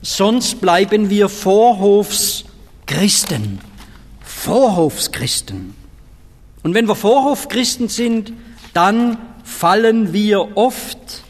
[0.00, 3.58] Sonst bleiben wir Vorhofschristen.
[4.22, 5.74] Vorhofschristen.
[6.62, 8.32] Und wenn wir Vorhofchristen sind,
[8.72, 11.22] dann fallen wir oft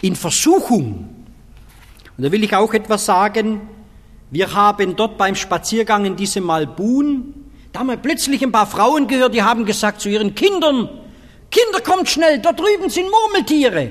[0.00, 1.08] in Versuchung.
[2.16, 3.62] Und da will ich auch etwas sagen.
[4.30, 7.34] Wir haben dort beim Spaziergang in diesem Malbun,
[7.72, 10.88] da haben wir plötzlich ein paar Frauen gehört, die haben gesagt zu ihren Kindern,
[11.50, 13.90] Kinder, kommt schnell, da drüben sind Murmeltiere.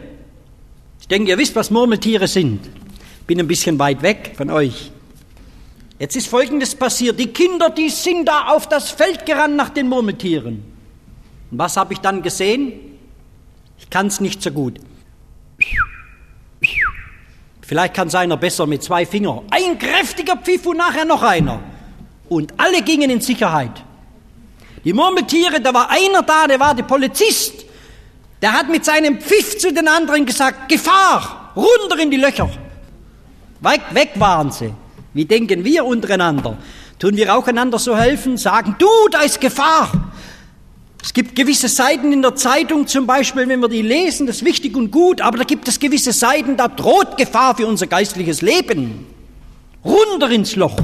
[0.99, 2.59] Ich denke, ihr wisst, was Murmeltiere sind.
[3.25, 4.91] Bin ein bisschen weit weg von euch.
[5.99, 7.19] Jetzt ist Folgendes passiert.
[7.19, 10.63] Die Kinder, die sind da auf das Feld gerannt nach den Murmeltieren.
[11.49, 12.73] Und was habe ich dann gesehen?
[13.79, 14.79] Ich kann es nicht so gut.
[17.67, 19.41] Vielleicht kann es einer besser mit zwei Fingern.
[19.51, 21.59] Ein kräftiger Pfiff und nachher noch einer.
[22.29, 23.83] Und alle gingen in Sicherheit.
[24.85, 27.65] Die Murmeltiere, da war einer da, der war der Polizist.
[28.41, 32.49] Der hat mit seinem Pfiff zu den anderen gesagt, Gefahr, runter in die Löcher.
[33.59, 34.73] Weg, weg waren sie.
[35.13, 36.57] Wie denken wir untereinander?
[36.99, 38.37] Tun wir auch einander so helfen?
[38.37, 39.91] Sagen, du, da ist Gefahr.
[41.07, 44.45] Es gibt gewisse Seiten in der Zeitung zum Beispiel, wenn wir die lesen, das ist
[44.45, 48.41] wichtig und gut, aber da gibt es gewisse Seiten, da droht Gefahr für unser geistliches
[48.41, 49.07] Leben.
[49.85, 50.75] Runter ins Loch.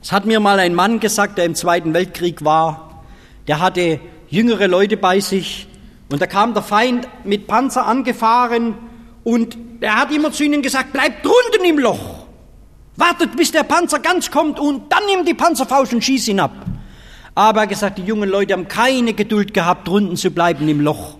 [0.00, 3.04] Das hat mir mal ein Mann gesagt, der im Zweiten Weltkrieg war.
[3.46, 5.68] Der hatte jüngere Leute bei sich
[6.10, 8.74] und da kam der Feind mit Panzer angefahren
[9.22, 12.26] und er hat immer zu ihnen gesagt, bleibt drunten im Loch.
[12.96, 16.71] Wartet, bis der Panzer ganz kommt und dann nimmt die Panzerfaust und schießt ihn ab.
[17.34, 21.16] Aber er gesagt, die jungen Leute haben keine Geduld gehabt, drunten zu bleiben im Loch.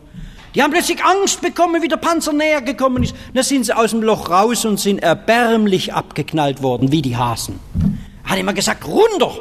[0.55, 3.15] Die haben plötzlich Angst bekommen, wie der Panzer näher gekommen ist.
[3.33, 7.59] Da sind sie aus dem Loch raus und sind erbärmlich abgeknallt worden, wie die Hasen.
[8.25, 9.33] Hat immer gesagt, runter.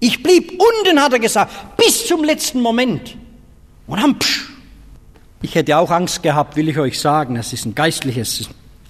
[0.00, 3.16] Ich blieb unten, hat er gesagt, bis zum letzten Moment.
[3.86, 4.48] Und dann, psch.
[5.42, 7.34] Ich hätte auch Angst gehabt, will ich euch sagen.
[7.34, 8.48] Das ist ein geistliches,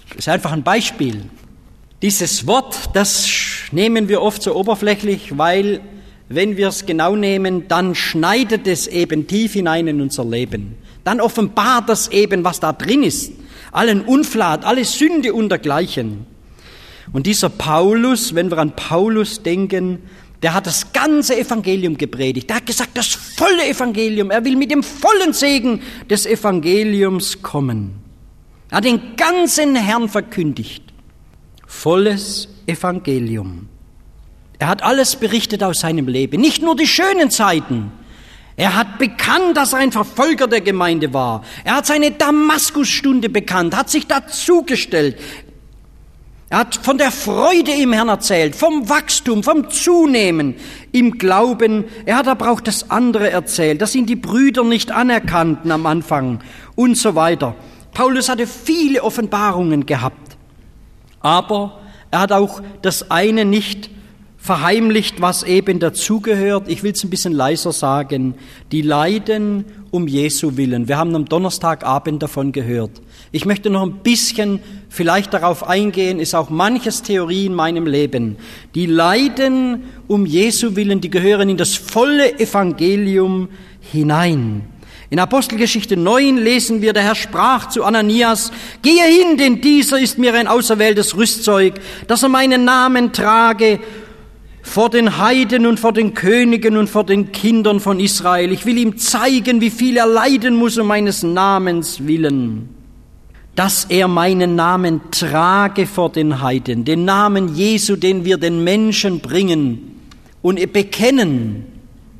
[0.08, 1.24] das ist einfach ein Beispiel.
[2.00, 3.28] Dieses Wort, das
[3.72, 5.80] nehmen wir oft so oberflächlich, weil
[6.28, 10.76] wenn wir es genau nehmen, dann schneidet es eben tief hinein in unser Leben.
[11.04, 13.32] Dann offenbart das eben, was da drin ist.
[13.72, 16.26] Allen Unflat, alle Sünde und dergleichen.
[17.12, 20.00] Und dieser Paulus, wenn wir an Paulus denken,
[20.42, 22.50] der hat das ganze Evangelium gepredigt.
[22.50, 24.30] Der hat gesagt, das volle Evangelium.
[24.30, 27.94] Er will mit dem vollen Segen des Evangeliums kommen.
[28.70, 30.82] Er hat den ganzen Herrn verkündigt
[31.68, 33.68] volles Evangelium.
[34.58, 37.92] Er hat alles berichtet aus seinem Leben, nicht nur die schönen Zeiten.
[38.56, 41.44] Er hat bekannt, dass er ein Verfolger der Gemeinde war.
[41.62, 45.16] Er hat seine Damaskusstunde bekannt, hat sich dazugestellt.
[46.50, 50.56] Er hat von der Freude im Herrn erzählt, vom Wachstum, vom Zunehmen
[50.90, 51.84] im Glauben.
[52.04, 56.40] Er hat aber auch das andere erzählt, dass ihn die Brüder nicht anerkannten am Anfang
[56.74, 57.54] und so weiter.
[57.92, 60.36] Paulus hatte viele Offenbarungen gehabt.
[61.20, 63.90] Aber er hat auch das eine nicht
[64.48, 66.68] verheimlicht, was eben dazugehört.
[66.68, 68.34] Ich will es ein bisschen leiser sagen.
[68.72, 70.88] Die Leiden um Jesu willen.
[70.88, 72.92] Wir haben am Donnerstagabend davon gehört.
[73.30, 78.38] Ich möchte noch ein bisschen vielleicht darauf eingehen, ist auch manches Theorie in meinem Leben.
[78.74, 83.50] Die Leiden um Jesu willen, die gehören in das volle Evangelium
[83.92, 84.62] hinein.
[85.10, 90.16] In Apostelgeschichte 9 lesen wir, der Herr sprach zu Ananias, gehe hin, denn dieser ist
[90.16, 91.74] mir ein auserwähltes Rüstzeug,
[92.06, 93.80] dass er meinen Namen trage
[94.68, 98.52] vor den Heiden und vor den Königen und vor den Kindern von Israel.
[98.52, 102.68] Ich will ihm zeigen, wie viel er leiden muss um meines Namens willen,
[103.54, 109.20] dass er meinen Namen trage vor den Heiden, den Namen Jesu, den wir den Menschen
[109.20, 110.00] bringen
[110.42, 111.64] und bekennen,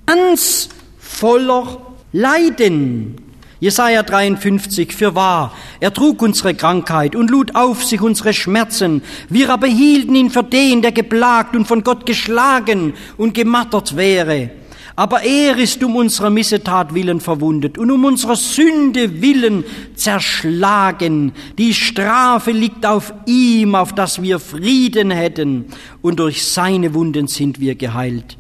[0.06, 1.82] ganz voller
[2.12, 3.16] Leiden.
[3.60, 9.02] Jesaja 53, für wahr, er trug unsere Krankheit und lud auf sich unsere Schmerzen.
[9.28, 14.50] Wir aber hielten ihn für den, der geplagt und von Gott geschlagen und gemattert wäre.
[14.94, 19.64] Aber er ist um unserer Missetat willen verwundet und um unserer Sünde willen
[19.96, 21.32] zerschlagen.
[21.56, 25.66] Die Strafe liegt auf ihm, auf dass wir Frieden hätten,
[26.00, 28.38] und durch seine Wunden sind wir geheilt.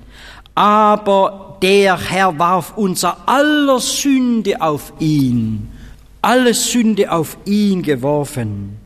[0.58, 5.68] Aber der Herr warf unser aller Sünde auf ihn,
[6.20, 8.76] alle Sünde auf ihn geworfen.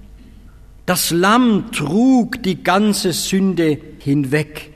[0.85, 4.75] Das Lamm trug die ganze Sünde hinweg.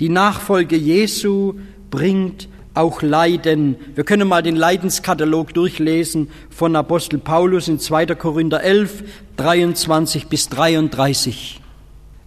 [0.00, 1.52] Die Nachfolge Jesu
[1.90, 3.76] bringt auch leiden.
[3.94, 8.06] Wir können mal den Leidenskatalog durchlesen von Apostel Paulus in 2.
[8.14, 9.04] Korinther 11,
[9.36, 11.60] 23 bis 33.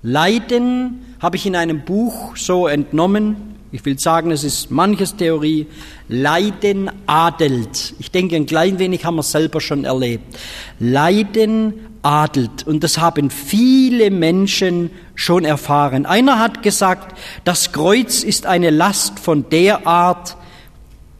[0.03, 3.50] Leiden habe ich in einem Buch so entnommen.
[3.73, 5.65] Ich will sagen, es ist manches Theorie.
[6.09, 7.93] Leiden adelt.
[7.99, 10.37] Ich denke, ein klein wenig haben wir selber schon erlebt.
[10.79, 12.67] Leiden adelt.
[12.67, 16.05] Und das haben viele Menschen schon erfahren.
[16.05, 20.35] Einer hat gesagt, das Kreuz ist eine Last von der Art,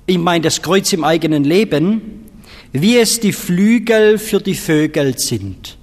[0.05, 2.25] ich meine das Kreuz im eigenen Leben,
[2.73, 5.77] wie es die Flügel für die Vögel sind.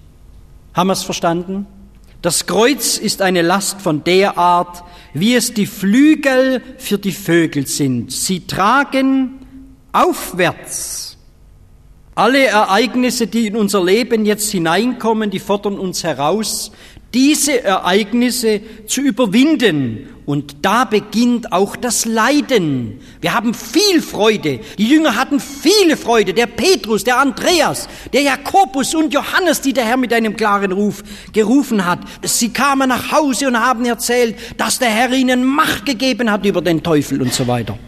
[0.75, 1.67] Haben wir es verstanden?
[2.21, 4.83] Das Kreuz ist eine Last von der Art,
[5.15, 8.11] wie es die Flügel für die Vögel sind.
[8.11, 9.39] Sie tragen
[9.93, 11.17] aufwärts.
[12.17, 16.73] Alle Ereignisse, die in unser Leben jetzt hineinkommen, die fordern uns heraus,
[17.15, 20.09] diese Ereignisse zu überwinden.
[20.27, 23.01] Und da beginnt auch das Leiden.
[23.23, 24.61] Wir haben viel Freude.
[24.77, 26.35] Die Jünger hatten viele Freude.
[26.35, 31.03] Der Petrus, der Andreas, der Jakobus und Johannes, die der Herr mit einem klaren Ruf
[31.33, 32.01] gerufen hat.
[32.23, 36.61] Sie kamen nach Hause und haben erzählt, dass der Herr ihnen Macht gegeben hat über
[36.61, 37.79] den Teufel und so weiter.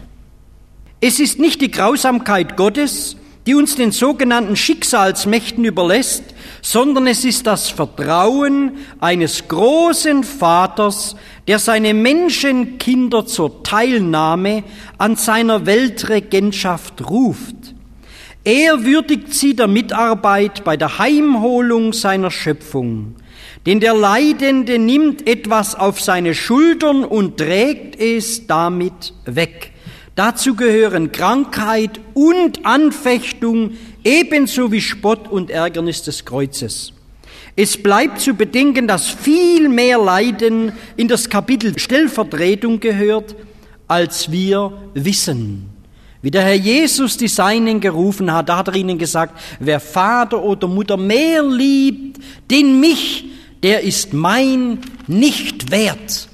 [0.99, 6.23] Es ist nicht die Grausamkeit Gottes, die uns den sogenannten Schicksalsmächten überlässt,
[6.61, 11.15] sondern es ist das Vertrauen eines großen Vaters,
[11.47, 14.63] der seine Menschenkinder zur Teilnahme
[14.97, 17.55] an seiner Weltregentschaft ruft.
[18.43, 23.15] Er würdigt sie der Mitarbeit bei der Heimholung seiner Schöpfung.
[23.67, 29.71] Denn der Leidende nimmt etwas auf seine Schultern und trägt es damit weg.
[30.15, 33.71] Dazu gehören Krankheit und Anfechtung,
[34.03, 36.93] ebenso wie Spott und Ärgernis des Kreuzes.
[37.55, 43.35] Es bleibt zu bedenken, dass viel mehr Leiden in das Kapitel Stellvertretung gehört,
[43.87, 45.69] als wir wissen.
[46.21, 50.41] Wie der Herr Jesus die Seinen gerufen hat, da hat er ihnen gesagt, wer Vater
[50.41, 53.25] oder Mutter mehr liebt, den mich,
[53.63, 56.29] der ist mein nicht wert.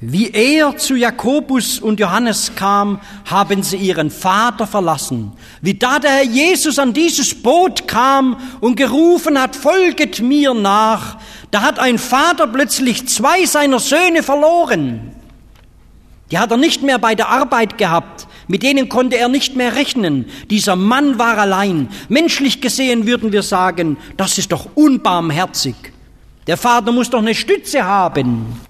[0.00, 5.32] Wie er zu Jakobus und Johannes kam, haben sie ihren Vater verlassen.
[5.62, 11.16] Wie da der Herr Jesus an dieses Boot kam und gerufen hat, folget mir nach,
[11.50, 15.12] da hat ein Vater plötzlich zwei seiner Söhne verloren.
[16.30, 18.26] Die hat er nicht mehr bei der Arbeit gehabt.
[18.48, 20.26] Mit denen konnte er nicht mehr rechnen.
[20.50, 21.88] Dieser Mann war allein.
[22.08, 25.74] Menschlich gesehen würden wir sagen, das ist doch unbarmherzig.
[26.46, 28.60] Der Vater muss doch eine Stütze haben.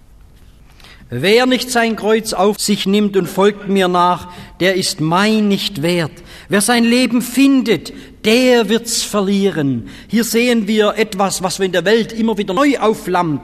[1.09, 4.28] Wer nicht sein Kreuz auf sich nimmt und folgt mir nach,
[4.59, 6.11] der ist mein nicht wert.
[6.48, 7.92] Wer sein Leben findet,
[8.24, 9.88] der wird's verlieren.
[10.09, 13.42] Hier sehen wir etwas, was wir in der Welt immer wieder neu aufflammt.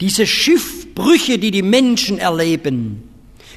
[0.00, 3.08] Diese Schiffbrüche, die die Menschen erleben.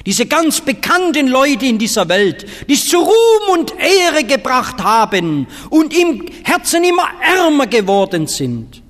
[0.06, 5.48] Diese ganz bekannten Leute in dieser Welt, die es zu Ruhm und Ehre gebracht haben
[5.70, 8.80] und im Herzen immer ärmer geworden sind.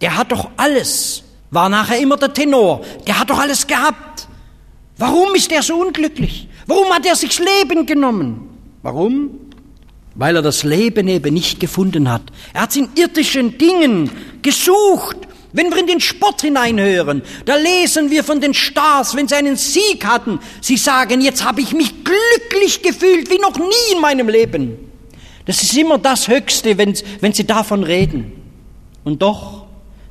[0.00, 2.82] Der hat doch alles war nachher immer der Tenor.
[3.06, 4.28] Der hat doch alles gehabt.
[4.96, 6.48] Warum ist er so unglücklich?
[6.66, 8.48] Warum hat er sich Leben genommen?
[8.82, 9.30] Warum?
[10.14, 12.22] Weil er das Leben eben nicht gefunden hat.
[12.52, 14.10] Er hat es in irdischen Dingen
[14.42, 15.16] gesucht.
[15.52, 19.56] Wenn wir in den Sport hineinhören, da lesen wir von den Stars, wenn sie einen
[19.56, 20.40] Sieg hatten.
[20.60, 24.76] Sie sagen, jetzt habe ich mich glücklich gefühlt wie noch nie in meinem Leben.
[25.46, 28.32] Das ist immer das Höchste, wenn, wenn sie davon reden.
[29.04, 29.67] Und doch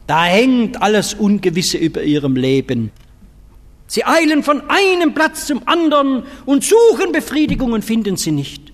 [0.08, 2.92] da hängt alles Ungewisse über ihrem Leben.
[3.88, 8.74] Sie eilen von einem Platz zum anderen und suchen Befriedigung und finden sie nicht.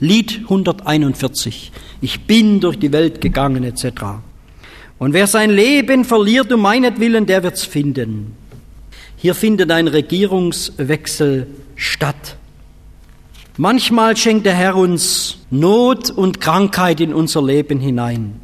[0.00, 1.72] Lied 141.
[2.00, 3.86] Ich bin durch die Welt gegangen etc.
[4.98, 8.36] Und wer sein Leben verliert um meinetwillen, der wird's finden.
[9.16, 11.46] Hier findet ein Regierungswechsel
[11.76, 12.36] statt.
[13.56, 18.40] Manchmal schenkt der Herr uns Not und Krankheit in unser Leben hinein.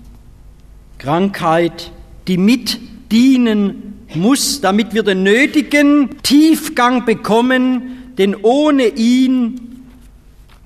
[0.99, 1.91] Krankheit,
[2.31, 9.83] die mitdienen muss, damit wir den nötigen Tiefgang bekommen, denn ohne ihn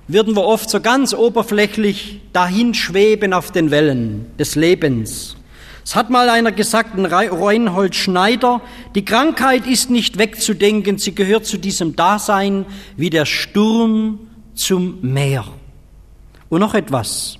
[0.07, 5.37] würden wir oft so ganz oberflächlich dahin schweben auf den Wellen des Lebens.
[5.83, 8.61] Es hat mal einer gesagt, ein Reinhold Schneider,
[8.93, 14.19] die Krankheit ist nicht wegzudenken, sie gehört zu diesem Dasein wie der Sturm
[14.53, 15.45] zum Meer.
[16.47, 17.39] Und noch etwas.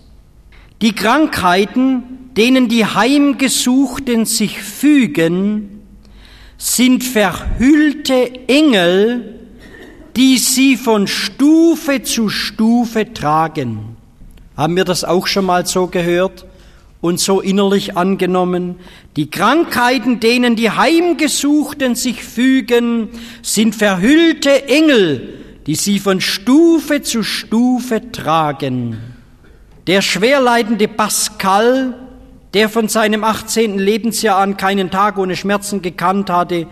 [0.86, 2.04] Die Krankheiten,
[2.38, 5.82] denen die Heimgesuchten sich fügen,
[6.60, 9.40] sind verhüllte Engel,
[10.16, 13.98] die sie von Stufe zu Stufe tragen.
[14.56, 16.46] Haben wir das auch schon mal so gehört
[17.02, 18.76] und so innerlich angenommen?
[19.16, 23.10] Die Krankheiten, denen die Heimgesuchten sich fügen,
[23.42, 25.34] sind verhüllte Engel,
[25.66, 29.15] die sie von Stufe zu Stufe tragen.
[29.88, 31.94] Der schwerleidende Pascal,
[32.56, 33.78] der von seinem 18.
[33.78, 36.66] Lebensjahr an keinen Tag ohne Schmerzen gekannt hatte,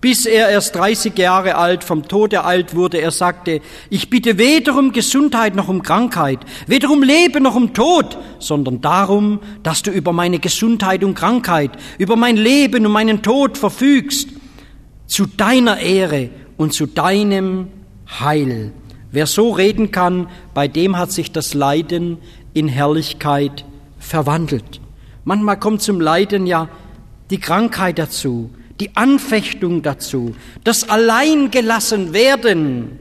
[0.00, 3.00] bis er erst 30 Jahre alt vom Tod ereilt wurde.
[3.00, 7.74] Er sagte, ich bitte weder um Gesundheit noch um Krankheit, weder um Leben noch um
[7.74, 13.22] Tod, sondern darum, dass du über meine Gesundheit und Krankheit, über mein Leben und meinen
[13.22, 14.30] Tod verfügst,
[15.06, 17.68] zu deiner Ehre und zu deinem
[18.18, 18.72] Heil.
[19.10, 22.18] Wer so reden kann, bei dem hat sich das Leiden
[22.58, 23.64] in Herrlichkeit
[23.98, 24.80] verwandelt.
[25.24, 26.68] Manchmal kommt zum Leiden ja
[27.30, 28.50] die Krankheit dazu,
[28.80, 30.34] die Anfechtung dazu,
[30.64, 32.98] das Alleingelassen werden.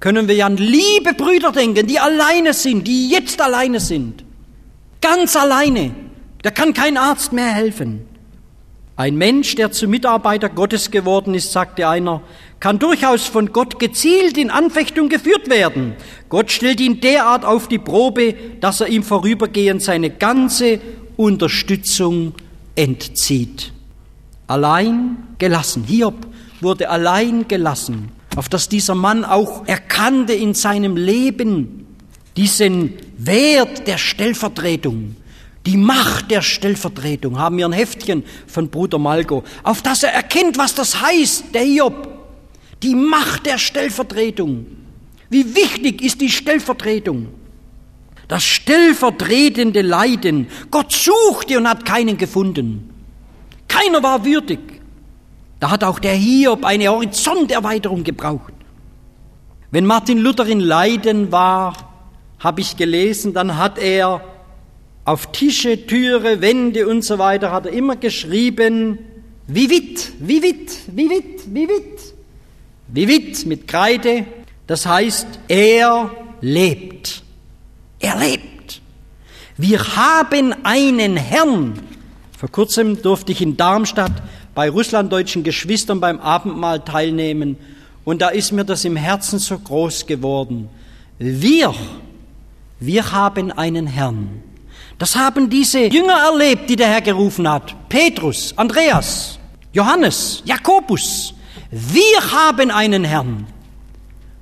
[0.00, 4.24] Können wir ja an liebe Brüder denken, die alleine sind, die jetzt alleine sind.
[5.00, 5.92] Ganz alleine.
[6.42, 8.07] Da kann kein Arzt mehr helfen.
[8.98, 12.20] Ein Mensch, der zum Mitarbeiter Gottes geworden ist, sagte einer,
[12.58, 15.94] kann durchaus von Gott gezielt in Anfechtung geführt werden.
[16.28, 20.80] Gott stellt ihn derart auf die Probe, dass er ihm vorübergehend seine ganze
[21.16, 22.34] Unterstützung
[22.74, 23.72] entzieht.
[24.48, 25.84] Allein gelassen.
[25.84, 26.26] Hiob
[26.60, 31.86] wurde allein gelassen, auf dass dieser Mann auch erkannte in seinem Leben
[32.36, 35.14] diesen Wert der Stellvertretung,
[35.66, 40.56] die Macht der Stellvertretung, haben wir ein Heftchen von Bruder Malko, auf dass er erkennt,
[40.56, 42.08] was das heißt, der Hiob,
[42.82, 44.66] die Macht der Stellvertretung.
[45.30, 47.28] Wie wichtig ist die Stellvertretung?
[48.28, 50.48] Das stellvertretende Leiden.
[50.70, 52.90] Gott suchte und hat keinen gefunden.
[53.66, 54.60] Keiner war würdig.
[55.60, 58.52] Da hat auch der Hiob eine Horizonterweiterung gebraucht.
[59.70, 61.74] Wenn Martin Luther in Leiden war,
[62.38, 64.22] habe ich gelesen, dann hat er
[65.08, 68.98] auf Tische, Türe, Wände und so weiter, hat er immer geschrieben,
[69.46, 72.14] vivit, vivit, vivit, vivit.
[72.88, 74.26] Vivit mit Kreide,
[74.66, 76.10] das heißt, er
[76.42, 77.22] lebt.
[78.00, 78.82] Er lebt.
[79.56, 81.80] Wir haben einen Herrn,
[82.36, 84.12] vor kurzem durfte ich in Darmstadt
[84.54, 87.56] bei russlanddeutschen Geschwistern beim Abendmahl teilnehmen
[88.04, 90.68] und da ist mir das im Herzen so groß geworden.
[91.18, 91.74] Wir,
[92.78, 94.42] wir haben einen Herrn.
[94.98, 97.88] Das haben diese Jünger erlebt, die der Herr gerufen hat.
[97.88, 99.38] Petrus, Andreas,
[99.72, 101.34] Johannes, Jakobus.
[101.70, 103.46] Wir haben einen Herrn.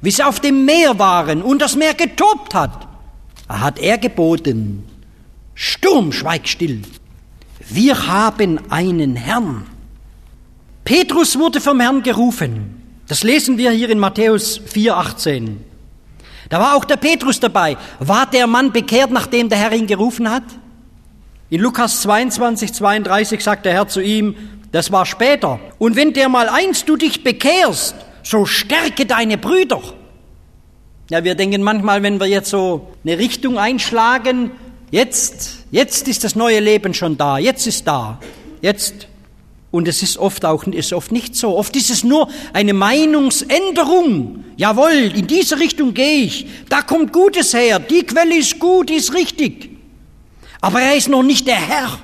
[0.01, 2.89] Wie sie auf dem Meer waren und das Meer getobt hat,
[3.49, 4.85] hat er geboten.
[5.55, 6.83] Sturm, schweig still.
[7.69, 9.67] Wir haben einen Herrn.
[10.85, 12.83] Petrus wurde vom Herrn gerufen.
[13.09, 15.57] Das lesen wir hier in Matthäus 4,18.
[16.49, 17.77] Da war auch der Petrus dabei.
[17.99, 20.45] War der Mann bekehrt, nachdem der Herr ihn gerufen hat?
[21.51, 24.35] In Lukas 22, 32 sagt der Herr zu ihm,
[24.73, 25.61] das war später.
[25.79, 29.81] Und wenn der mal einst du dich bekehrst, so stärke deine Brüder.
[31.09, 34.51] Ja, wir denken manchmal, wenn wir jetzt so eine Richtung einschlagen,
[34.91, 38.21] Jetzt, jetzt ist das neue Leben schon da, jetzt ist da,
[38.61, 39.09] jetzt.
[39.77, 41.55] Und es ist oft auch ist oft nicht so.
[41.55, 44.43] Oft ist es nur eine Meinungsänderung.
[44.57, 46.47] Jawohl, in diese Richtung gehe ich.
[46.71, 47.79] Da kommt Gutes her.
[47.79, 49.69] Die Quelle ist gut, die ist richtig.
[50.63, 51.99] Aber er ist noch nicht der Herr.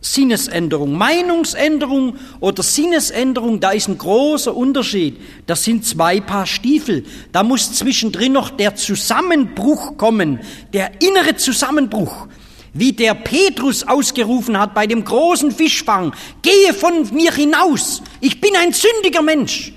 [0.00, 5.18] Sinnesänderung, Meinungsänderung oder Sinnesänderung, da ist ein großer Unterschied.
[5.46, 7.04] Das sind zwei Paar Stiefel.
[7.32, 10.40] Da muss zwischendrin noch der Zusammenbruch kommen,
[10.72, 12.28] der innere Zusammenbruch.
[12.74, 18.52] Wie der Petrus ausgerufen hat bei dem großen Fischfang, gehe von mir hinaus, ich bin
[18.56, 19.72] ein sündiger Mensch.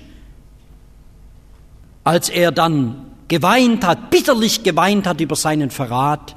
[2.04, 6.36] Als er dann geweint hat, bitterlich geweint hat über seinen Verrat,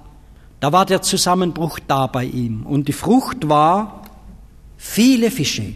[0.60, 2.66] da war der Zusammenbruch da bei ihm.
[2.66, 4.02] Und die Frucht war
[4.76, 5.74] viele Fische.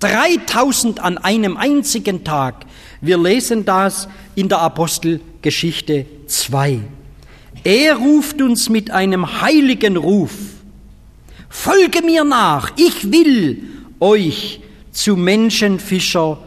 [0.00, 2.66] 3000 an einem einzigen Tag.
[3.00, 6.80] Wir lesen das in der Apostelgeschichte 2.
[7.64, 10.32] Er ruft uns mit einem heiligen Ruf.
[11.48, 13.62] Folge mir nach, ich will
[13.98, 14.60] euch
[14.92, 16.38] zu Menschenfischer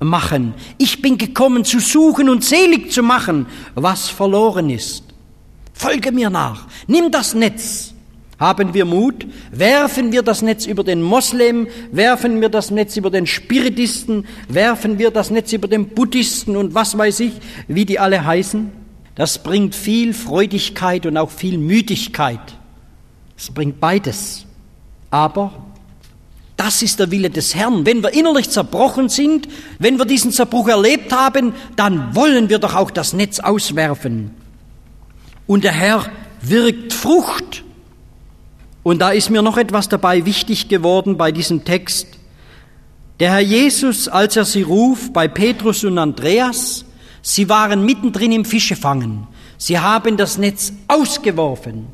[0.00, 0.54] machen.
[0.78, 5.04] Ich bin gekommen zu suchen und selig zu machen, was verloren ist.
[5.72, 6.66] Folge mir nach.
[6.86, 7.92] Nimm das Netz.
[8.38, 9.26] Haben wir Mut?
[9.52, 11.68] Werfen wir das Netz über den Moslem?
[11.92, 14.26] Werfen wir das Netz über den Spiritisten?
[14.48, 17.32] Werfen wir das Netz über den Buddhisten und was weiß ich,
[17.68, 18.83] wie die alle heißen?
[19.14, 22.40] Das bringt viel Freudigkeit und auch viel Müdigkeit.
[23.36, 24.44] Es bringt beides.
[25.10, 25.52] Aber
[26.56, 27.86] das ist der Wille des Herrn.
[27.86, 29.48] Wenn wir innerlich zerbrochen sind,
[29.78, 34.30] wenn wir diesen Zerbruch erlebt haben, dann wollen wir doch auch das Netz auswerfen.
[35.46, 36.06] Und der Herr
[36.40, 37.64] wirkt Frucht.
[38.82, 42.06] Und da ist mir noch etwas dabei wichtig geworden bei diesem Text.
[43.20, 46.84] Der Herr Jesus, als er sie ruft bei Petrus und Andreas,
[47.26, 49.26] Sie waren mittendrin im Fischefangen.
[49.56, 51.86] Sie haben das Netz ausgeworfen.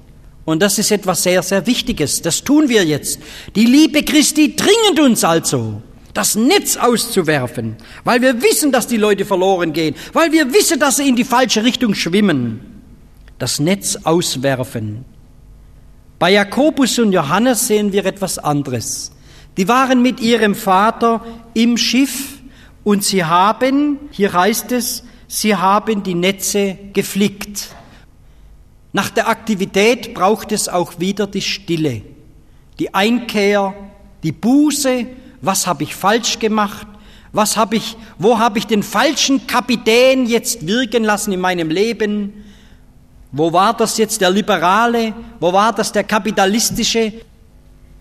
[0.45, 2.21] Und das ist etwas sehr, sehr Wichtiges.
[2.21, 3.21] Das tun wir jetzt.
[3.55, 5.83] Die Liebe Christi dringend uns also,
[6.15, 10.97] das Netz auszuwerfen, weil wir wissen, dass die Leute verloren gehen, weil wir wissen, dass
[10.97, 12.83] sie in die falsche Richtung schwimmen.
[13.39, 15.05] Das Netz auswerfen.
[16.19, 19.13] Bei Jakobus und Johannes sehen wir etwas anderes.
[19.57, 21.25] Die waren mit ihrem Vater
[21.55, 22.41] im Schiff
[22.83, 27.69] und sie haben, hier heißt es, sie haben die Netze geflickt.
[28.93, 32.03] Nach der Aktivität braucht es auch wieder die Stille,
[32.79, 33.73] die Einkehr,
[34.23, 35.07] die Buße,
[35.41, 36.87] was habe ich falsch gemacht,
[37.33, 42.45] was habe ich, wo habe ich den falschen Kapitän jetzt wirken lassen in meinem Leben?
[43.31, 45.15] Wo war das jetzt der Liberale?
[45.39, 47.13] Wo war das der Kapitalistische?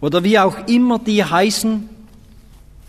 [0.01, 1.87] Oder wie auch immer die heißen?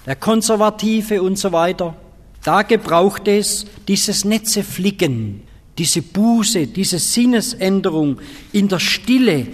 [0.06, 1.94] der Konservative und so weiter.
[2.42, 5.42] Da gebraucht es dieses Netze flicken,
[5.76, 8.18] diese Buße, diese Sinnesänderung
[8.52, 9.46] in der Stille.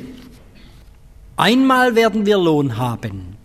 [1.36, 3.36] Einmal werden wir Lohn haben.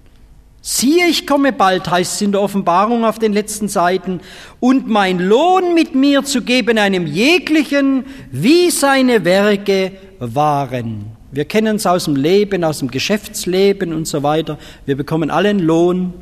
[0.64, 4.22] Siehe, ich komme bald, heißt es in der Offenbarung auf den letzten Seiten,
[4.60, 11.06] und mein Lohn mit mir zu geben einem jeglichen, wie seine Werke waren.
[11.32, 14.60] Wir kennen es aus dem Leben, aus dem Geschäftsleben und so weiter.
[14.86, 16.14] Wir bekommen allen Lohn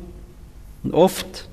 [0.84, 1.49] und oft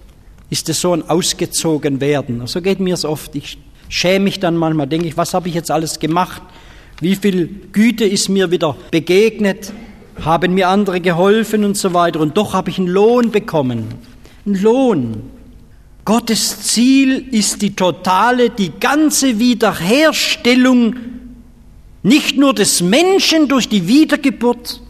[0.49, 2.45] ist es so ein ausgezogen werden.
[2.47, 3.35] So geht mir es oft.
[3.35, 3.57] Ich
[3.89, 6.41] schäme mich dann manchmal, denke ich, was habe ich jetzt alles gemacht?
[6.99, 9.71] Wie viel Güte ist mir wieder begegnet?
[10.21, 12.19] Haben mir andere geholfen und so weiter?
[12.19, 13.89] Und doch habe ich einen Lohn bekommen.
[14.45, 15.23] Einen Lohn.
[16.05, 20.95] Gottes Ziel ist die totale, die ganze Wiederherstellung
[22.01, 24.81] nicht nur des Menschen durch die Wiedergeburt,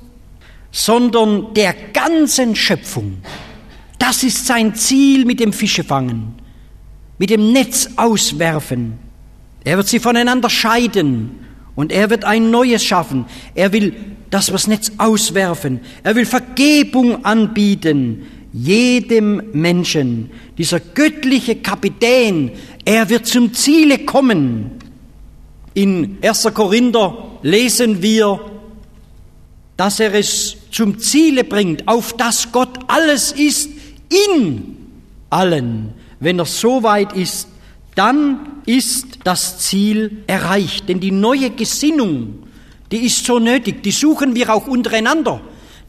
[0.71, 3.17] sondern der ganzen Schöpfung.
[4.07, 6.35] Das ist sein Ziel mit dem Fischefangen,
[7.17, 8.93] mit dem Netz auswerfen.
[9.65, 11.31] Er wird sie voneinander scheiden
[11.75, 13.25] und er wird ein neues schaffen.
[13.53, 13.93] Er will
[14.29, 15.81] das was Netz auswerfen.
[16.03, 20.29] Er will Vergebung anbieten jedem Menschen.
[20.57, 22.51] Dieser göttliche Kapitän,
[22.85, 24.71] er wird zum Ziele kommen.
[25.73, 26.47] In 1.
[26.53, 28.39] Korinther lesen wir,
[29.75, 33.71] dass er es zum Ziele bringt, auf das Gott alles ist,
[34.09, 34.77] in
[35.29, 35.93] allen.
[36.19, 37.47] Wenn er so weit ist,
[37.95, 40.87] dann ist das Ziel erreicht.
[40.89, 42.43] Denn die neue Gesinnung,
[42.91, 45.41] die ist so nötig, die suchen wir auch untereinander.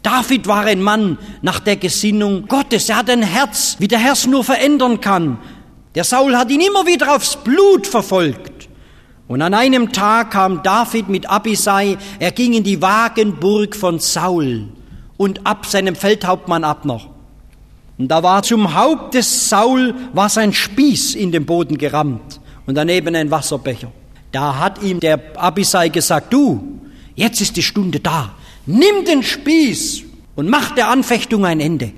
[0.03, 2.89] David war ein Mann nach der Gesinnung Gottes.
[2.89, 5.39] Er hat ein Herz, wie der Herr es nur verändern kann.
[5.95, 8.69] Der Saul hat ihn immer wieder aufs Blut verfolgt.
[9.27, 14.69] Und an einem Tag kam David mit Abisai, er ging in die Wagenburg von Saul
[15.19, 17.03] und ab seinem Feldhauptmann Abner.
[17.99, 22.76] Und da war zum Haupt des Saul war sein Spieß in den Boden gerammt und
[22.76, 23.90] daneben ein Wasserbecher.
[24.30, 26.80] Da hat ihm der Abisai gesagt, du,
[27.16, 28.36] jetzt ist die Stunde da,
[28.66, 30.05] nimm den Spieß
[30.36, 31.92] und mach der Anfechtung ein Ende.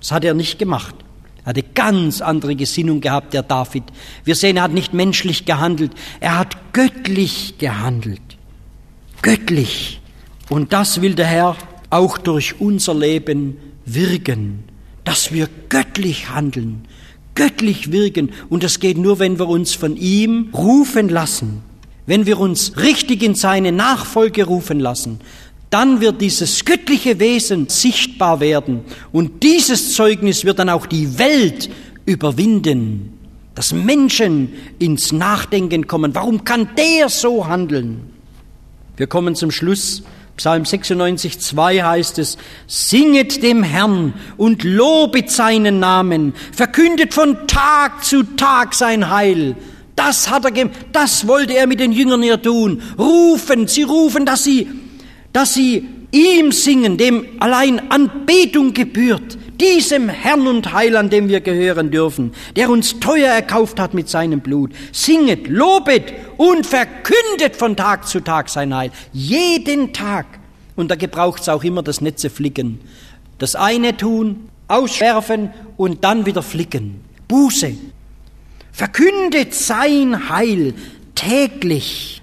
[0.00, 0.96] Das hat er nicht gemacht.
[1.44, 3.84] Er hatte ganz andere Gesinnung gehabt, der David.
[4.24, 8.20] Wir sehen, er hat nicht menschlich gehandelt, er hat göttlich gehandelt.
[9.22, 10.00] Göttlich.
[10.48, 11.56] Und das will der Herr
[11.90, 14.64] auch durch unser Leben wirken
[15.04, 16.86] dass wir göttlich handeln,
[17.34, 18.30] göttlich wirken.
[18.48, 21.62] Und das geht nur, wenn wir uns von ihm rufen lassen,
[22.06, 25.20] wenn wir uns richtig in seine Nachfolge rufen lassen.
[25.70, 28.82] Dann wird dieses göttliche Wesen sichtbar werden.
[29.10, 31.70] Und dieses Zeugnis wird dann auch die Welt
[32.04, 33.18] überwinden,
[33.54, 36.14] dass Menschen ins Nachdenken kommen.
[36.14, 38.02] Warum kann der so handeln?
[38.96, 40.02] Wir kommen zum Schluss
[40.36, 48.04] Psalm 96, 2 heißt es, Singet dem Herrn und lobet seinen Namen, verkündet von Tag
[48.04, 49.56] zu Tag sein Heil.
[49.94, 52.82] Das hat er, das wollte er mit den Jüngern hier tun.
[52.98, 54.68] Rufen, sie rufen, dass sie,
[55.32, 61.90] dass sie ihm singen, dem allein Anbetung gebührt diesem Herrn und Heiland, dem wir gehören
[61.90, 64.72] dürfen, der uns teuer erkauft hat mit seinem Blut.
[64.90, 68.90] Singet, lobet und verkündet von Tag zu Tag sein Heil.
[69.12, 70.26] Jeden Tag.
[70.74, 72.80] Und da gebraucht es auch immer das Netze flicken.
[73.38, 77.00] Das eine tun, ausschärfen und dann wieder flicken.
[77.28, 77.74] Buße.
[78.72, 80.74] Verkündet sein Heil
[81.14, 82.21] täglich.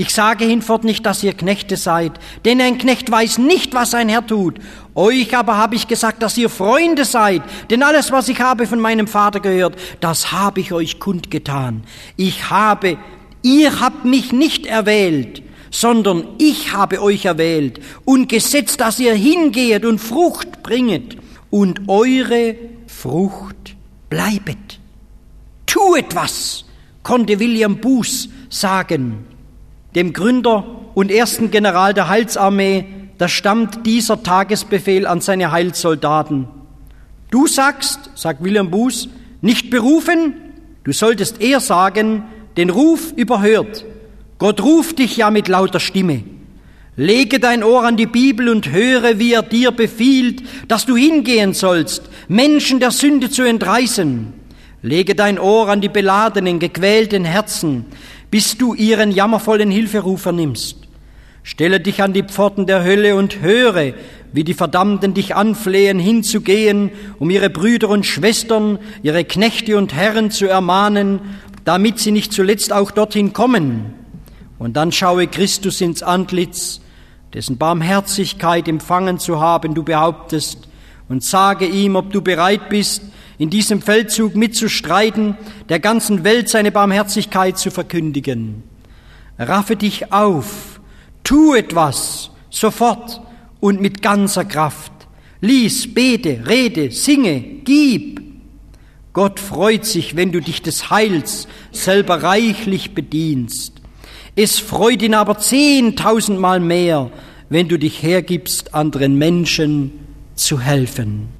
[0.00, 2.12] Ich sage hinfort nicht, dass ihr Knechte seid,
[2.46, 4.58] denn ein Knecht weiß nicht, was ein Herr tut.
[4.94, 8.80] Euch aber habe ich gesagt, dass ihr Freunde seid, denn alles, was ich habe von
[8.80, 11.82] meinem Vater gehört, das habe ich euch kundgetan.
[12.16, 12.96] Ich habe,
[13.42, 19.84] ihr habt mich nicht erwählt, sondern ich habe euch erwählt und gesetzt, dass ihr hingehet
[19.84, 21.18] und Frucht bringet
[21.50, 23.76] und eure Frucht
[24.08, 24.80] bleibet.
[25.66, 26.64] Tu etwas
[27.02, 29.26] konnte William Buß sagen,
[29.94, 30.64] dem Gründer
[30.94, 32.84] und ersten General der Heilsarmee,
[33.18, 36.48] da stammt dieser Tagesbefehl an seine Heilsoldaten.
[37.30, 39.08] Du sagst, sagt William Buß,
[39.40, 40.34] nicht berufen,
[40.84, 42.24] du solltest eher sagen,
[42.56, 43.84] den Ruf überhört.
[44.38, 46.24] Gott ruft dich ja mit lauter Stimme.
[46.96, 51.54] Lege dein Ohr an die Bibel und höre, wie er dir befiehlt, dass du hingehen
[51.54, 54.32] sollst, Menschen der Sünde zu entreißen.
[54.82, 57.84] Lege dein Ohr an die beladenen, gequälten Herzen,
[58.30, 60.76] bis du ihren jammervollen Hilferuf vernimmst.
[61.42, 63.94] Stelle dich an die Pforten der Hölle und höre,
[64.32, 70.30] wie die Verdammten dich anflehen, hinzugehen, um ihre Brüder und Schwestern, ihre Knechte und Herren
[70.30, 71.20] zu ermahnen,
[71.64, 73.94] damit sie nicht zuletzt auch dorthin kommen.
[74.58, 76.80] Und dann schaue Christus ins Antlitz,
[77.32, 80.68] dessen Barmherzigkeit empfangen zu haben du behauptest,
[81.08, 83.02] und sage ihm, ob du bereit bist,
[83.40, 85.34] in diesem Feldzug mitzustreiten,
[85.70, 88.62] der ganzen Welt seine Barmherzigkeit zu verkündigen.
[89.38, 90.78] Raffe dich auf,
[91.24, 93.22] tu etwas, sofort
[93.58, 94.92] und mit ganzer Kraft.
[95.40, 98.20] Lies, bete, rede, singe, gib.
[99.14, 103.72] Gott freut sich, wenn du dich des Heils selber reichlich bedienst.
[104.36, 107.10] Es freut ihn aber zehntausendmal mehr,
[107.48, 109.92] wenn du dich hergibst, anderen Menschen
[110.34, 111.39] zu helfen.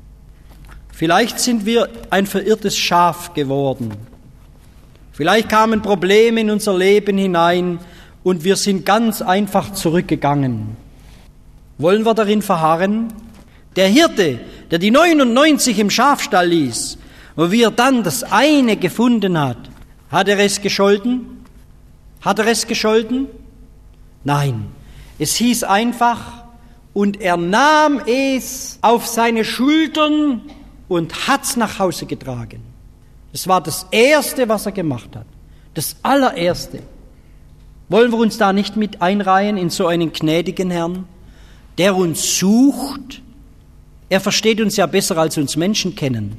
[1.01, 3.91] Vielleicht sind wir ein verirrtes Schaf geworden.
[5.13, 7.79] Vielleicht kamen Probleme in unser Leben hinein
[8.23, 10.77] und wir sind ganz einfach zurückgegangen.
[11.79, 13.15] Wollen wir darin verharren?
[13.77, 14.41] Der Hirte,
[14.71, 16.99] der die 99 im Schafstall ließ,
[17.35, 19.71] und wie er dann das eine gefunden hat,
[20.11, 21.47] hat er es gescholten?
[22.21, 23.27] Hat er es gescholten?
[24.23, 24.67] Nein,
[25.19, 26.45] es hieß einfach,
[26.93, 30.43] und er nahm es auf seine Schultern
[30.91, 32.63] und hat es nach Hause getragen.
[33.31, 35.27] Das war das Erste, was er gemacht hat.
[35.73, 36.81] Das allererste.
[37.89, 41.05] Wollen wir uns da nicht mit einreihen in so einen gnädigen Herrn,
[41.79, 43.23] der uns sucht?
[44.09, 46.37] Er versteht uns ja besser, als uns Menschen kennen.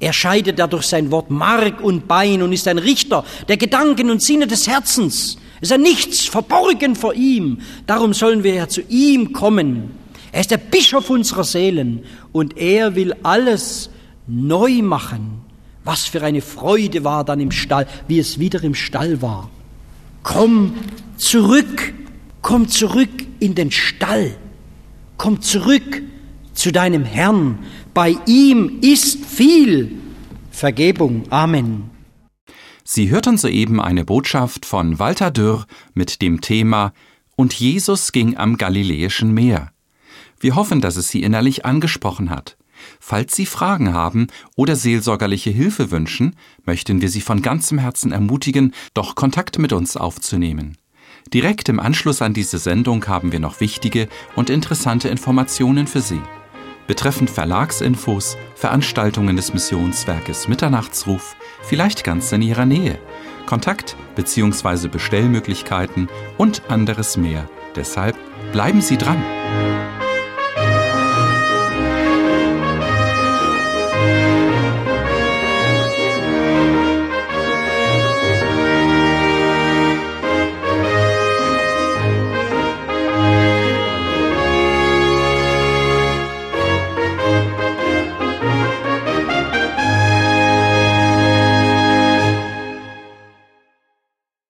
[0.00, 4.24] Er scheidet dadurch sein Wort Mark und Bein und ist ein Richter der Gedanken und
[4.24, 5.36] Sinne des Herzens.
[5.60, 7.60] Es ist ja nichts verborgen vor ihm.
[7.86, 10.01] Darum sollen wir ja zu ihm kommen.
[10.32, 13.90] Er ist der Bischof unserer Seelen und er will alles
[14.26, 15.42] neu machen.
[15.84, 19.50] Was für eine Freude war dann im Stall, wie es wieder im Stall war.
[20.22, 20.74] Komm
[21.16, 21.92] zurück,
[22.40, 23.10] komm zurück
[23.40, 24.34] in den Stall,
[25.18, 26.02] komm zurück
[26.54, 27.58] zu deinem Herrn.
[27.92, 29.92] Bei ihm ist viel
[30.50, 31.24] Vergebung.
[31.30, 31.90] Amen.
[32.84, 36.92] Sie hörten soeben eine Botschaft von Walter Dürr mit dem Thema
[37.36, 39.72] Und Jesus ging am Galiläischen Meer.
[40.42, 42.56] Wir hoffen, dass es Sie innerlich angesprochen hat.
[42.98, 44.26] Falls Sie Fragen haben
[44.56, 46.34] oder seelsorgerliche Hilfe wünschen,
[46.64, 50.76] möchten wir Sie von ganzem Herzen ermutigen, doch Kontakt mit uns aufzunehmen.
[51.32, 56.20] Direkt im Anschluss an diese Sendung haben wir noch wichtige und interessante Informationen für Sie.
[56.88, 62.98] Betreffend Verlagsinfos, Veranstaltungen des Missionswerkes Mitternachtsruf, vielleicht ganz in Ihrer Nähe,
[63.46, 64.88] Kontakt bzw.
[64.88, 67.48] Bestellmöglichkeiten und anderes mehr.
[67.76, 68.16] Deshalb
[68.50, 69.22] bleiben Sie dran.